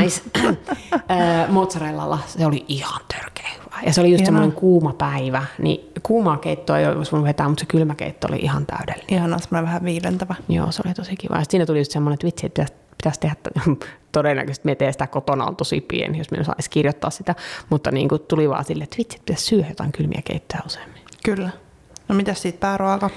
Nice. 0.00 0.22
Ö, 0.94 1.48
Mozzarellalla 1.48 2.18
se 2.26 2.46
oli 2.46 2.64
ihan 2.68 3.00
törkeä 3.08 3.48
hyvä. 3.56 3.76
Ja 3.86 3.92
se 3.92 4.00
oli 4.00 4.10
just 4.12 4.24
semmoinen 4.24 4.52
kuuma 4.52 4.92
päivä, 4.92 5.44
niin 5.58 5.90
kuumaa 6.02 6.36
keittoa 6.36 6.78
ei 6.78 6.86
olisi 6.86 7.12
voinut 7.12 7.28
vetää, 7.28 7.48
mutta 7.48 7.60
se 7.60 7.66
kylmä 7.66 7.94
keitto 7.94 8.26
oli 8.30 8.36
ihan 8.36 8.66
täydellinen. 8.66 9.14
Ihan 9.14 9.40
semmoinen 9.40 9.64
vähän 9.66 9.84
viilentävä. 9.84 10.34
Joo, 10.48 10.72
se 10.72 10.82
oli 10.86 10.94
tosi 10.94 11.16
kiva. 11.16 11.36
Ja 11.36 11.44
siinä 11.48 11.66
tuli 11.66 11.78
just 11.78 11.90
semmoinen, 11.90 12.14
että 12.14 12.26
vitsi, 12.26 12.46
että 12.46 12.66
pitäisi, 12.96 13.20
tehdä, 13.20 13.36
todennäköisesti 14.12 14.68
me 14.68 14.92
sitä 14.92 15.06
kotona 15.06 15.44
on 15.44 15.56
tosi 15.56 15.80
pieni, 15.80 16.18
jos 16.18 16.30
minä 16.30 16.44
saisi 16.44 16.70
kirjoittaa 16.70 17.10
sitä, 17.10 17.34
mutta 17.70 17.90
niin 17.90 18.08
kuin 18.08 18.22
tuli 18.22 18.48
vaan 18.48 18.64
silleen, 18.64 18.84
että 18.84 18.96
vitsi, 18.98 19.18
pitäisi 19.18 19.44
syödä 19.44 19.66
jotain 19.68 19.92
kylmiä 19.92 20.22
keittoja 20.24 20.62
useammin. 20.66 21.02
Kyllä. 21.24 21.50
No 22.08 22.14
mitäs 22.14 22.42
siitä 22.42 22.58
pääruoka? 22.58 23.10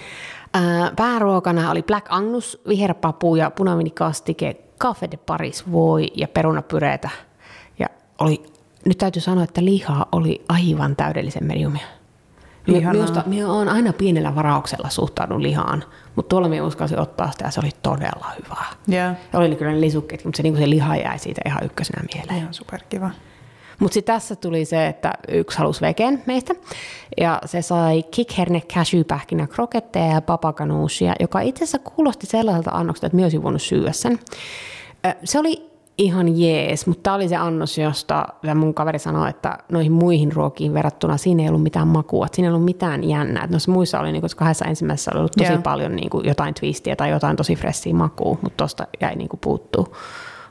Ää, 0.54 0.92
Pääruokana 0.96 1.72
oli 1.72 1.84
Black 1.84 2.06
Angus, 2.10 2.62
viherpapu 2.68 3.36
ja 3.36 3.52
punaviinikastike, 3.52 4.56
Café 4.84 5.12
de 5.12 5.18
Paris 5.18 5.72
voi 5.72 6.08
ja 6.16 6.28
perunapyreetä. 6.28 7.10
Ja 7.80 7.88
oli, 8.20 8.44
nyt 8.86 8.98
täytyy 8.98 9.22
sanoa, 9.22 9.44
että 9.44 9.66
lihaa 9.66 10.06
oli 10.12 10.46
aivan 10.50 10.96
täydellisen 10.96 11.44
mediumia. 11.44 11.88
Ihanaa. 12.68 12.94
Minusta 12.94 13.24
minä 13.26 13.52
olen 13.52 13.70
aina 13.70 13.94
pienellä 13.94 14.36
varauksella 14.36 14.90
suhtaudun 14.90 15.44
lihaan, 15.44 15.84
mutta 16.18 16.30
tuolla 16.30 16.48
minä 16.48 16.64
uskalsin 16.64 17.00
ottaa 17.00 17.32
sitä 17.32 17.46
ja 17.46 17.52
se 17.52 17.60
oli 17.60 17.70
todella 17.84 18.32
hyvää. 18.44 18.66
Joo. 18.88 19.16
Ja 19.34 19.40
oli 19.40 19.56
kyllä 19.56 19.72
ne 19.72 19.82
lisukkeet, 19.82 20.26
mutta 20.26 20.38
se, 20.38 20.44
niin 20.44 20.58
se 20.58 20.70
liha 20.70 20.96
jäi 20.96 21.20
siitä 21.20 21.42
ihan 21.46 21.66
ykkösenä 21.66 22.04
mieleen. 22.14 22.38
Ihan 22.38 22.54
superkiva. 22.54 23.10
Mutta 23.80 23.94
sitten 23.94 24.16
tässä 24.16 24.36
tuli 24.36 24.66
se, 24.66 24.88
että 24.88 25.14
yksi 25.28 25.58
halusi 25.58 25.82
vegen 25.82 26.24
meistä, 26.26 26.54
ja 27.18 27.42
se 27.46 27.62
sai 27.62 28.04
kikherne, 28.04 28.62
cashewpähkinä, 28.62 29.48
kroketteja 29.48 30.14
ja 30.14 30.22
papakanuusia, 30.22 31.14
joka 31.20 31.40
itse 31.40 31.64
asiassa 31.64 31.80
kuulosti 31.80 32.26
sellaiselta 32.26 32.72
annokselta, 32.72 33.08
että 33.08 33.16
myös 33.16 33.42
voinut 33.44 33.62
syödä 33.62 33.92
sen. 33.92 34.20
Se 35.24 35.40
oli 35.40 35.70
ihan 35.98 36.40
jees, 36.40 36.88
mutta 36.88 37.04
tämä 37.04 37.16
oli 37.16 37.30
se 37.30 37.36
annos, 37.36 37.78
josta 37.78 38.28
mun 38.56 38.74
kaveri 38.74 39.00
sanoi, 39.00 39.30
että 39.30 39.58
noihin 39.72 39.92
muihin 39.92 40.32
ruokiin 40.32 40.74
verrattuna 40.74 41.18
siinä 41.18 41.44
ei 41.44 41.50
ollut 41.50 41.64
mitään 41.64 41.88
makua, 41.88 42.26
että 42.26 42.36
siinä 42.36 42.48
ei 42.48 42.54
ollut 42.54 42.66
mitään 42.66 43.04
jännää. 43.04 43.44
Että 43.44 43.54
noissa 43.54 43.72
muissa 43.72 44.00
oli, 44.00 44.12
niin 44.12 44.22
kuin, 44.22 44.32
kahdessa 44.36 44.66
ensimmäisessä 44.66 45.12
oli 45.14 45.20
ollut 45.20 45.32
tosi 45.38 45.50
yeah. 45.50 45.64
paljon 45.64 45.96
niin 45.96 46.10
kuin, 46.10 46.26
jotain 46.26 46.54
twistiä 46.54 46.96
tai 46.96 47.10
jotain 47.10 47.36
tosi 47.36 47.56
fressiä 47.56 47.94
makua, 47.94 48.38
mutta 48.42 48.58
tuosta 48.58 48.88
jäi 49.02 49.16
niin 49.16 49.30
kuin, 49.30 49.40
puuttuu. 49.40 49.96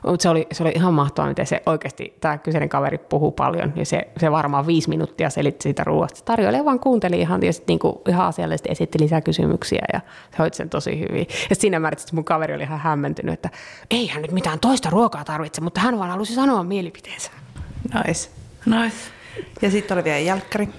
Mutta 0.07 0.23
se 0.23 0.29
oli, 0.29 0.47
se 0.51 0.63
oli 0.63 0.71
ihan 0.75 0.93
mahtavaa, 0.93 1.29
miten 1.29 1.47
se 1.47 1.61
oikeasti, 1.65 2.17
tämä 2.19 2.37
kyseinen 2.37 2.69
kaveri 2.69 2.97
puhuu 2.97 3.31
paljon 3.31 3.73
ja 3.75 3.85
se, 3.85 4.07
se 4.19 4.31
varmaan 4.31 4.67
viisi 4.67 4.89
minuuttia 4.89 5.29
selitti 5.29 5.63
siitä 5.63 5.83
ruoasta. 5.83 6.21
Tarjoilija 6.25 6.65
vaan 6.65 6.79
kuunteli 6.79 7.19
ihan 7.19 7.43
ja 7.43 7.53
sitten 7.53 7.73
niinku 7.73 8.01
ihan 8.09 8.25
asiallisesti 8.27 8.69
esitti 8.71 8.99
lisää 8.99 9.21
kysymyksiä 9.21 9.85
ja 9.93 9.99
se 10.31 10.37
hoiti 10.39 10.57
sen 10.57 10.69
tosi 10.69 10.99
hyvin. 10.99 11.27
Ja 11.49 11.55
siinä 11.55 11.79
määrin 11.79 11.99
mun 12.11 12.23
kaveri 12.23 12.55
oli 12.55 12.63
ihan 12.63 12.79
hämmentynyt, 12.79 13.33
että 13.33 13.49
ei 13.89 14.07
hän 14.07 14.21
nyt 14.21 14.31
mitään 14.31 14.59
toista 14.59 14.89
ruokaa 14.89 15.23
tarvitse, 15.23 15.61
mutta 15.61 15.79
hän 15.79 15.99
vaan 15.99 16.09
halusi 16.09 16.35
sanoa 16.35 16.63
mielipiteensä. 16.63 17.31
Nice, 17.93 18.29
nice. 18.65 18.97
Ja 19.61 19.71
sitten 19.71 19.97
oli 19.97 20.03
vielä 20.03 20.19
jälkkäri. 20.19 20.69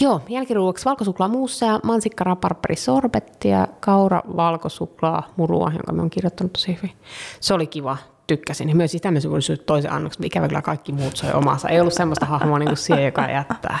Joo, 0.00 0.20
jälkiruuaksi 0.28 0.84
valkosuklaamuussa 0.84 1.66
ja 1.66 1.80
mansikkara 1.82 2.36
sorbetti 2.76 3.48
ja 3.48 3.68
kaura 3.80 4.22
valkosuklaa 4.36 5.32
murua, 5.36 5.70
jonka 5.72 5.92
me 5.92 6.02
on 6.02 6.10
kirjoittanut 6.10 6.52
tosi 6.52 6.76
hyvin. 6.76 6.92
Se 7.40 7.54
oli 7.54 7.66
kiva 7.66 7.96
tykkäsin. 8.26 8.68
Ja 8.68 8.74
myös 8.74 8.92
sitä 8.92 9.10
mä 9.10 9.18
voisin 9.30 9.58
toisen 9.66 9.92
annoksen, 9.92 10.26
ikävä 10.26 10.48
kyllä 10.48 10.62
kaikki 10.62 10.92
muut 10.92 11.16
soi 11.16 11.32
omassa. 11.32 11.68
Ei 11.68 11.80
ollut 11.80 11.94
semmoista 11.94 12.26
hahmoa 12.26 12.58
niin 12.58 12.68
kuin 12.68 12.76
siihen, 12.76 13.04
joka 13.04 13.30
jättää. 13.30 13.78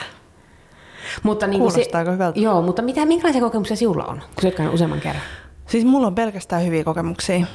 Mutta 1.22 1.46
niin 1.46 1.60
kuin 1.60 1.72
se, 1.72 1.84
hyvältä. 2.12 2.40
Joo, 2.40 2.62
mutta 2.62 2.82
mitä, 2.82 3.06
minkälaisia 3.06 3.42
kokemuksia 3.42 3.76
sinulla 3.76 4.04
on, 4.04 4.22
kun 4.40 4.52
sä 4.56 4.70
useamman 4.70 5.00
kerran? 5.00 5.22
Siis 5.66 5.84
mulla 5.84 6.06
on 6.06 6.14
pelkästään 6.14 6.66
hyviä 6.66 6.84
kokemuksia. 6.84 7.46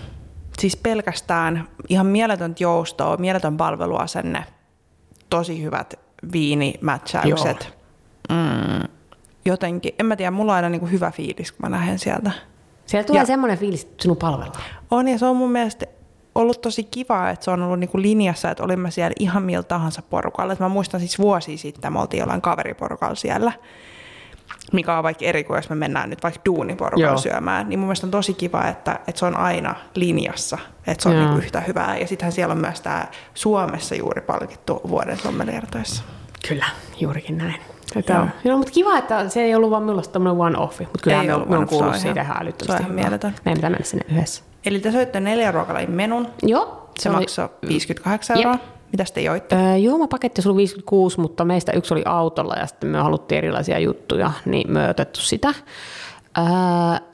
Siis 0.60 0.78
pelkästään 0.78 1.68
ihan 1.90 2.06
mieletöntä 2.06 2.64
joustoa, 2.64 3.18
mieletön 3.18 3.58
palveluasenne, 3.58 4.46
tosi 5.30 5.64
hyvät 5.64 5.94
viinimätsäykset. 6.32 7.78
Mm, 8.30 8.88
jotenkin, 9.46 9.96
en 10.00 10.06
mä 10.06 10.16
tiedä, 10.16 10.32
mulla 10.32 10.52
on 10.52 10.56
aina 10.56 10.70
niin 10.70 10.80
kuin 10.80 10.92
hyvä 10.92 11.12
fiilis, 11.12 11.52
kun 11.52 11.70
mä 11.70 11.72
lähden 11.72 12.00
sieltä. 12.00 12.32
Siellä 12.86 13.08
tulee 13.08 13.22
ja, 13.22 13.26
semmoinen 13.26 13.58
fiilis, 13.58 13.84
että 13.84 14.02
sinun 14.02 14.18
palvellaan. 14.18 14.64
On, 14.92 15.08
ja 15.08 15.18
se 15.18 15.26
on 15.26 15.36
mun 15.36 15.52
mielestä 15.52 15.86
ollut 16.38 16.62
tosi 16.62 16.84
kiva, 16.84 17.30
että 17.30 17.46
se 17.46 17.52
on 17.52 17.62
ollut 17.62 17.80
niinku 17.80 18.02
linjassa, 18.02 18.52
että 18.52 18.64
olimme 18.64 18.92
siellä 18.92 19.14
ihan 19.20 19.44
millä 19.44 19.64
tahansa 19.64 20.02
porukalla. 20.02 20.54
Et 20.54 20.60
mä 20.60 20.70
muistan 20.70 21.00
siis 21.00 21.20
vuosi 21.20 21.58
sitten, 21.58 21.94
me 21.94 22.00
oltiin 22.00 22.20
jollain 22.20 22.42
kaveriporukalla 22.42 23.16
siellä, 23.16 23.52
mikä 24.74 24.98
on 24.98 25.04
vaikka 25.04 25.26
eri 25.26 25.44
kuin 25.44 25.56
jos 25.56 25.70
me 25.70 25.76
mennään 25.76 26.10
nyt 26.10 26.24
vaikka 26.24 26.42
duuniporukalla 26.46 27.08
Joo. 27.08 27.18
syömään, 27.18 27.70
niin 27.70 27.80
mun 27.80 27.88
mielestä 27.88 28.08
on 28.08 28.12
tosi 28.12 28.34
kiva, 28.34 28.68
että, 28.68 29.00
että 29.08 29.20
se 29.20 29.26
on 29.26 29.38
aina 29.38 29.76
linjassa, 29.96 30.58
että 30.88 31.04
se 31.04 31.10
on 31.10 31.16
niinku 31.16 31.38
yhtä 31.38 31.62
hyvää. 31.62 31.98
Ja 31.98 32.08
sittenhän 32.08 32.32
siellä 32.32 32.52
on 32.52 32.58
myös 32.58 32.82
tämä 32.82 33.08
Suomessa 33.34 33.96
juuri 33.96 34.22
palkittu 34.22 34.82
vuoden 34.90 35.18
sommeliertoissa. 35.18 36.04
Kyllä, 36.48 36.66
juurikin 37.00 37.38
näin. 37.38 37.77
Joo. 37.96 38.28
Joo, 38.44 38.58
mutta 38.58 38.74
kiva, 38.74 38.98
että 38.98 39.30
se 39.30 39.42
ei 39.42 39.56
ollut 39.56 39.72
vaan 39.72 39.84
minulla 39.84 40.02
tämmöinen 40.02 40.38
one-offi, 40.40 40.80
mutta 40.80 41.00
kyllä 41.04 41.24
me, 41.24 41.46
me 41.46 41.58
on 41.58 41.68
kuullut 41.68 41.96
siitä 41.96 42.22
ihan 42.22 42.38
älyttömästi. 42.42 42.84
Se 42.84 42.90
on 42.90 42.96
mieletön. 42.96 43.36
Meidän 43.46 43.58
pitää 43.58 43.70
mennä 43.70 43.86
sinne 43.86 44.06
yhdessä. 44.12 44.44
Eli 44.66 44.80
te 44.80 44.92
söitte 44.92 45.20
neljä 45.20 45.52
ruokalajin 45.52 45.92
menun. 45.92 46.28
Joo. 46.44 46.90
Se, 47.00 47.04
se 47.04 47.10
maksoi 47.10 47.50
58 47.68 48.38
euroa. 48.38 48.52
Jep. 48.52 48.62
Mitä 48.92 49.04
te 49.14 49.22
joitte? 49.22 49.56
Öö, 49.56 49.78
juomapaketti 49.78 50.42
oli 50.46 50.58
56, 50.58 51.20
mutta 51.20 51.46
meistä 51.46 51.72
yksi 51.72 51.94
oli 51.94 52.04
autolla 52.06 52.56
ja 52.56 52.68
sitten 52.68 52.90
me 52.90 52.98
haluttiin 52.98 53.38
erilaisia 53.38 53.80
juttuja, 53.80 54.32
niin 54.46 54.72
me 54.72 54.90
otettu 54.90 55.20
sitä. 55.20 55.54
Öö, 56.38 56.46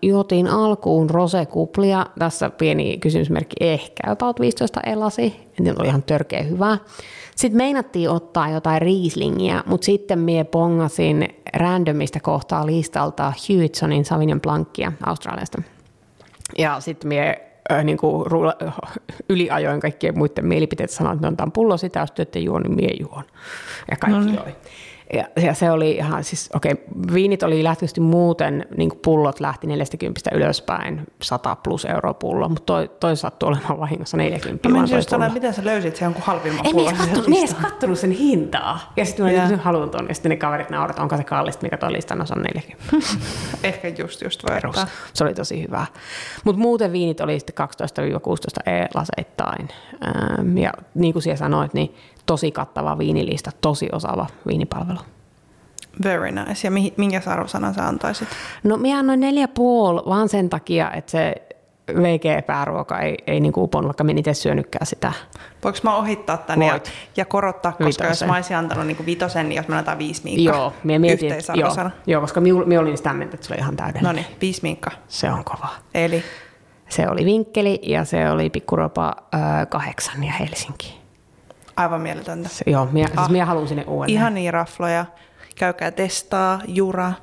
juotiin 0.01 0.47
alkuun 0.47 1.09
rosekuplia. 1.09 2.05
Tässä 2.19 2.49
pieni 2.49 2.97
kysymysmerkki, 2.97 3.55
ehkä 3.59 4.12
about 4.12 4.39
15 4.39 4.79
elasi. 4.86 5.49
En 5.59 5.79
oli 5.79 5.88
ihan 5.88 6.03
törkeä 6.03 6.41
hyvää. 6.43 6.77
Sitten 7.36 7.57
meinattiin 7.57 8.09
ottaa 8.09 8.49
jotain 8.49 8.81
Rieslingiä, 8.81 9.63
mutta 9.65 9.86
sitten 9.86 10.19
mie 10.19 10.43
pongasin 10.43 11.27
randomista 11.55 12.19
kohtaa 12.19 12.65
listalta 12.65 13.33
Hewitsonin 13.49 14.05
Sauvignon 14.05 14.41
Blancia 14.41 14.91
Australiasta. 15.05 15.62
Ja 16.57 16.79
sitten 16.79 17.07
mie 17.07 17.41
äh, 17.71 17.83
niin 17.83 17.97
kuin, 17.97 18.25
yliajoin 19.29 19.79
kaikkien 19.79 20.17
muiden 20.17 20.45
mielipiteet 20.45 20.89
sanoin, 20.89 21.25
että 21.25 21.43
on 21.43 21.51
pullo 21.51 21.77
sitä, 21.77 21.99
jos 21.99 22.12
työtte 22.12 22.39
juo, 22.39 22.59
niin 22.59 22.75
mie 22.75 22.91
juon. 22.99 23.23
Ja 23.91 23.97
kaikki 23.97 24.19
no 24.19 24.25
niin. 24.25 24.36
joi. 24.36 24.55
Ja, 25.13 25.28
ja 25.41 25.54
se 25.54 25.71
oli 25.71 25.91
ihan, 25.91 26.23
siis 26.23 26.49
okei, 26.54 26.71
okay, 26.71 27.13
viinit 27.13 27.43
oli 27.43 27.63
lähtöisesti 27.63 28.02
muuten, 28.02 28.65
niin 28.78 28.89
kuin 28.89 28.99
pullot 29.04 29.39
lähti 29.39 29.67
40 29.67 30.30
ylöspäin, 30.34 31.02
100 31.21 31.56
plus 31.56 31.86
euroa 31.86 32.13
pullo, 32.13 32.49
mutta 32.49 32.65
toi, 32.65 32.91
toi 32.99 33.17
sattui 33.17 33.47
olemaan 33.47 33.80
vahingossa 33.80 34.17
40. 34.17 34.69
Mä 34.69 34.76
menisin 34.76 34.95
just 34.95 35.10
sanoa, 35.10 35.30
miten 35.30 35.54
sä 35.54 35.65
löysit 35.65 35.95
sen 35.95 36.06
jonkun 36.06 36.23
halvimman 36.23 36.65
pullon? 36.71 36.89
En 36.89 36.97
kattonut, 36.97 37.28
niin 37.28 37.39
edes 37.39 37.54
kattonut 37.54 37.99
sen 37.99 38.12
hintaa. 38.12 38.93
Ja 38.97 39.06
sitten 39.06 39.26
mä 39.26 39.32
yeah. 39.32 39.62
haluan 39.62 39.89
tuon, 39.89 40.06
ja 40.08 40.15
sitten 40.15 40.30
ne 40.30 40.36
kaverit 40.36 40.69
naurat, 40.69 40.99
onko 40.99 41.17
se 41.17 41.23
kallista, 41.23 41.63
mikä 41.63 41.78
toi 41.78 41.91
listan 41.91 42.21
on 42.21 42.43
40. 42.43 42.84
Ehkä 43.63 43.88
just, 43.88 44.21
just 44.21 44.43
voi 44.43 44.56
Perus. 44.56 44.76
Se 45.13 45.23
oli 45.23 45.34
tosi 45.34 45.63
hyvä. 45.63 45.86
Mutta 46.43 46.62
muuten 46.62 46.91
viinit 46.91 47.21
oli 47.21 47.39
sitten 47.39 47.67
12-16 48.67 48.69
e-laseittain. 48.69 49.69
Ja 50.62 50.73
niin 50.95 51.13
kuin 51.13 51.23
siellä 51.23 51.38
sanoit, 51.38 51.73
niin 51.73 51.95
tosi 52.25 52.51
kattava 52.51 52.97
viinilista, 52.97 53.51
tosi 53.62 53.89
osaava 53.91 54.27
viinipalvelu. 54.47 54.99
Very 56.03 56.31
nice. 56.31 56.67
Ja 56.67 56.71
minkä 56.97 57.21
arvosanan 57.25 57.73
sä 57.73 57.88
antaisit? 57.88 58.27
No 58.63 58.77
minä 58.77 58.99
annoin 58.99 59.19
neljä 59.19 59.47
puoli 59.47 60.01
vaan 60.05 60.29
sen 60.29 60.49
takia, 60.49 60.91
että 60.91 61.12
se 61.12 61.36
VG-pääruoka 61.91 62.99
ei, 62.99 63.17
ei 63.27 63.39
niin 63.39 63.53
uponut, 63.57 63.88
vaikka 63.88 64.03
minä 64.03 64.19
itse 64.19 64.33
syönytkään 64.33 64.86
sitä. 64.86 65.13
Voinko 65.63 65.79
mä 65.83 65.95
ohittaa 65.95 66.38
tänne 66.38 66.67
ja, 66.67 66.79
ja, 67.17 67.25
korottaa, 67.25 67.71
koska 67.71 67.86
vitosen. 67.86 68.07
jos 68.09 68.25
mä 68.25 68.36
olisin 68.36 68.57
antanut 68.57 68.88
niin 68.88 69.05
vitosen, 69.05 69.49
niin 69.49 69.57
jos 69.57 69.67
mä 69.67 69.75
annetaan 69.75 69.97
viisi 69.97 70.23
minkkaa 70.23 70.55
joo, 70.55 70.73
minä 70.83 70.99
mietin, 70.99 71.33
joo, 71.53 71.89
joo, 72.07 72.21
koska 72.21 72.41
minä 72.41 72.79
olin 72.79 72.97
sitä 72.97 73.13
mieltä, 73.13 73.36
että 73.36 73.47
se 73.47 73.53
oli 73.53 73.59
ihan 73.59 73.75
täydellinen. 73.75 74.15
No 74.15 74.21
niin, 74.21 74.25
viisi 74.41 74.59
minkkaa. 74.63 74.93
Se 75.07 75.31
on 75.31 75.43
kova. 75.43 75.69
Eli? 75.93 76.23
Se 76.89 77.09
oli 77.09 77.25
vinkkeli 77.25 77.79
ja 77.83 78.05
se 78.05 78.29
oli 78.29 78.49
pikkuropa 78.49 79.15
äh, 79.33 79.41
kahdeksan 79.69 80.23
ja 80.23 80.31
Helsinki. 80.31 81.02
Aivan 81.75 82.01
mieletöntä. 82.01 82.49
Se, 82.49 82.63
joo, 82.67 82.86
minä, 82.91 83.07
siis 83.07 83.17
ah, 83.19 83.23
siis 83.23 83.31
minä 83.31 83.45
haluan 83.45 83.67
sinne 83.67 83.83
uudelleen. 83.88 84.19
Ihan 84.19 84.33
niin 84.33 84.53
rafloja. 84.53 85.05
Käykää 85.55 85.91
testaa, 85.91 86.62
jura, 86.67 87.13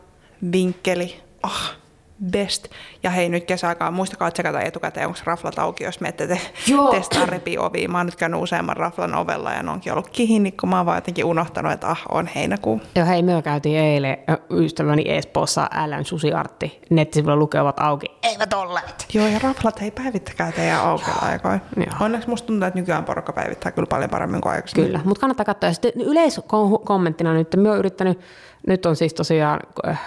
vinkkeli. 0.52 1.20
Ah, 1.42 1.79
best. 2.24 2.68
Ja 3.02 3.10
hei, 3.10 3.28
nyt 3.28 3.44
kesäaikaan 3.44 3.94
muistakaa 3.94 4.30
tsekata 4.30 4.60
etukäteen, 4.60 5.06
onko 5.06 5.18
raflat 5.24 5.58
auki, 5.58 5.84
jos 5.84 6.00
menette 6.00 6.26
te 6.26 6.40
Joo. 6.66 6.90
testaa 6.90 7.26
repioviä. 7.26 7.88
Mä 7.88 7.98
oon 7.98 8.06
nyt 8.06 8.16
käynyt 8.16 8.42
useamman 8.42 8.76
raflan 8.76 9.14
ovella 9.14 9.52
ja 9.52 9.62
ne 9.62 9.70
onkin 9.70 9.92
ollut 9.92 10.08
kiinni, 10.08 10.52
kun 10.52 10.68
mä 10.68 10.76
oon 10.76 10.86
vaan 10.86 10.96
jotenkin 10.96 11.24
unohtanut, 11.24 11.72
että 11.72 11.88
ah, 11.88 12.02
on 12.08 12.26
heinäkuu. 12.26 12.80
Joo, 12.94 13.06
hei, 13.06 13.22
me 13.22 13.42
käytiin 13.42 13.78
eilen 13.78 14.16
ystäväni 14.50 15.04
Espoossa 15.06 15.68
Älän 15.74 16.04
Susiartti. 16.04 16.80
Nettisivuilla 16.90 17.36
lukevat 17.36 17.80
auki. 17.80 18.06
Eivät 18.22 18.52
olleet. 18.52 19.06
Joo, 19.14 19.26
ja 19.26 19.38
raflat 19.38 19.80
hei 19.80 19.90
päivittäkää 19.90 20.52
teidän 20.52 20.80
aikoja. 21.22 21.58
Onneksi 22.00 22.28
musta 22.28 22.46
tuntuu, 22.46 22.66
että 22.66 22.80
nykyään 22.80 23.04
porukka 23.04 23.32
päivittää 23.32 23.72
kyllä 23.72 23.86
paljon 23.86 24.10
paremmin 24.10 24.40
kuin 24.40 24.52
aikaisemmin. 24.52 24.86
Kyllä, 24.86 25.00
mutta 25.04 25.20
kannattaa 25.20 25.44
katsoa. 25.44 25.70
Ja 25.70 25.74
sitten 25.74 25.92
yleiskommenttina 25.96 27.34
nyt, 27.34 27.56
me 27.56 27.68
oon 27.68 27.78
yrittänyt, 27.78 28.20
nyt 28.66 28.86
on 28.86 28.96
siis 28.96 29.14
tosiaan, 29.14 29.60
äh, 29.88 30.00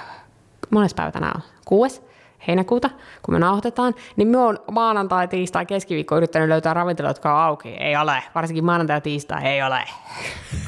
monessa 0.70 0.96
päivä 0.96 1.12
tänään 1.12 1.34
on? 1.36 1.53
Kuudes 1.66 2.02
heinäkuuta, 2.48 2.90
kun 3.22 3.34
me 3.34 3.40
nauhoitetaan, 3.40 3.96
niin 4.16 4.28
me 4.28 4.38
on 4.38 4.60
maanantai, 4.72 5.28
tiistai, 5.28 5.66
keskiviikko 5.66 6.18
yrittänyt 6.18 6.50
löytää 6.50 6.74
ravintoloita, 6.74 7.18
jotka 7.18 7.36
on 7.36 7.42
auki. 7.42 7.70
Ei 7.70 7.96
ole. 7.96 8.24
Varsinkin 8.36 8.66
maanantai 8.66 8.98
ja 8.98 9.02
tiistai 9.02 9.44
ei 9.46 9.64
ole. 9.64 9.84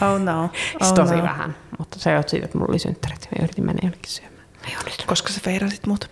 Oh 0.02 0.20
no. 0.20 0.50
Oh 0.82 0.94
tosi 0.94 1.16
no. 1.16 1.24
vähän. 1.24 1.56
Mutta 1.80 2.00
se 2.00 2.18
on 2.18 2.24
siitä, 2.28 2.46
että 2.46 2.58
mulla 2.58 2.72
oli 2.72 2.80
synttärit. 2.80 3.28
Me 3.32 3.44
yritin 3.44 3.66
mennä 3.66 3.80
jonnekin 3.84 4.12
syömään. 4.12 4.35
Koska 5.06 5.34
sä 5.34 5.42
feirasit 5.44 5.88
mut. 5.88 6.10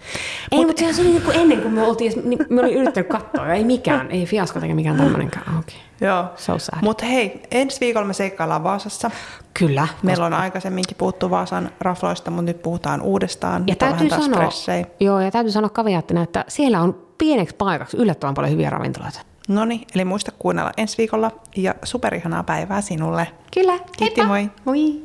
Ei, 0.52 0.58
Mut... 0.58 0.68
mutta 0.68 0.94
se 0.94 1.02
oli 1.02 1.10
niin 1.10 1.22
kuin 1.22 1.38
ennen 1.38 1.62
kuin 1.62 1.74
me 1.74 1.82
oltiin, 1.82 2.30
niin 2.30 2.39
me 2.50 2.62
olin 2.62 2.74
yrittänyt 2.74 3.10
katsoa, 3.10 3.48
ja 3.48 3.54
ei 3.54 3.63
mikään, 3.63 4.12
ei 4.12 4.26
fiasko 4.26 4.60
eikä 4.60 4.76
mikään 4.76 4.98
tämmöinenkään 4.98 5.56
auki. 5.56 5.76
Joo. 6.02 6.26
So 6.36 6.60
sad. 6.60 6.80
Mutta 6.82 7.06
hei, 7.06 7.42
ensi 7.52 7.80
viikolla 7.80 8.08
me 8.08 8.13
seikkaillaan 8.13 8.63
Vaasassa. 8.63 9.12
Kyllä. 9.54 9.88
Meillä 10.04 10.26
on 10.26 10.34
aikaisemminkin 10.34 10.98
puhuttu 10.98 11.30
Vaasan 11.30 11.72
rafloista, 11.80 12.32
mutta 12.32 12.52
nyt 12.52 12.62
puhutaan 12.62 13.02
uudestaan. 13.02 13.63
Ja 13.68 13.76
täytyy 13.76 14.10
sanoa, 14.10 14.50
joo, 15.00 15.22
ja 15.22 15.32
täytyy 15.32 15.52
sanoa 15.52 15.70
kaviaattina, 15.70 16.24
että 16.24 16.46
siellä 16.48 16.82
on 16.82 17.08
pieneksi 17.18 17.56
paikaksi 17.56 17.98
yllättävän 17.98 18.34
paljon 18.34 18.52
hyviä 18.52 18.70
ravintoloita. 18.70 19.20
No 19.48 19.66
niin, 19.66 19.88
eli 19.96 20.06
muista 20.06 20.32
kuunnella 20.39 20.72
ensi 20.78 20.98
viikolla 20.98 21.32
ja 21.56 21.76
superihanaa 21.84 22.44
päivää 22.44 22.82
sinulle. 22.82 23.28
Kyllä, 23.54 23.80
Kiitti, 23.98 24.26
moi. 24.26 24.50
Moi. 24.66 25.04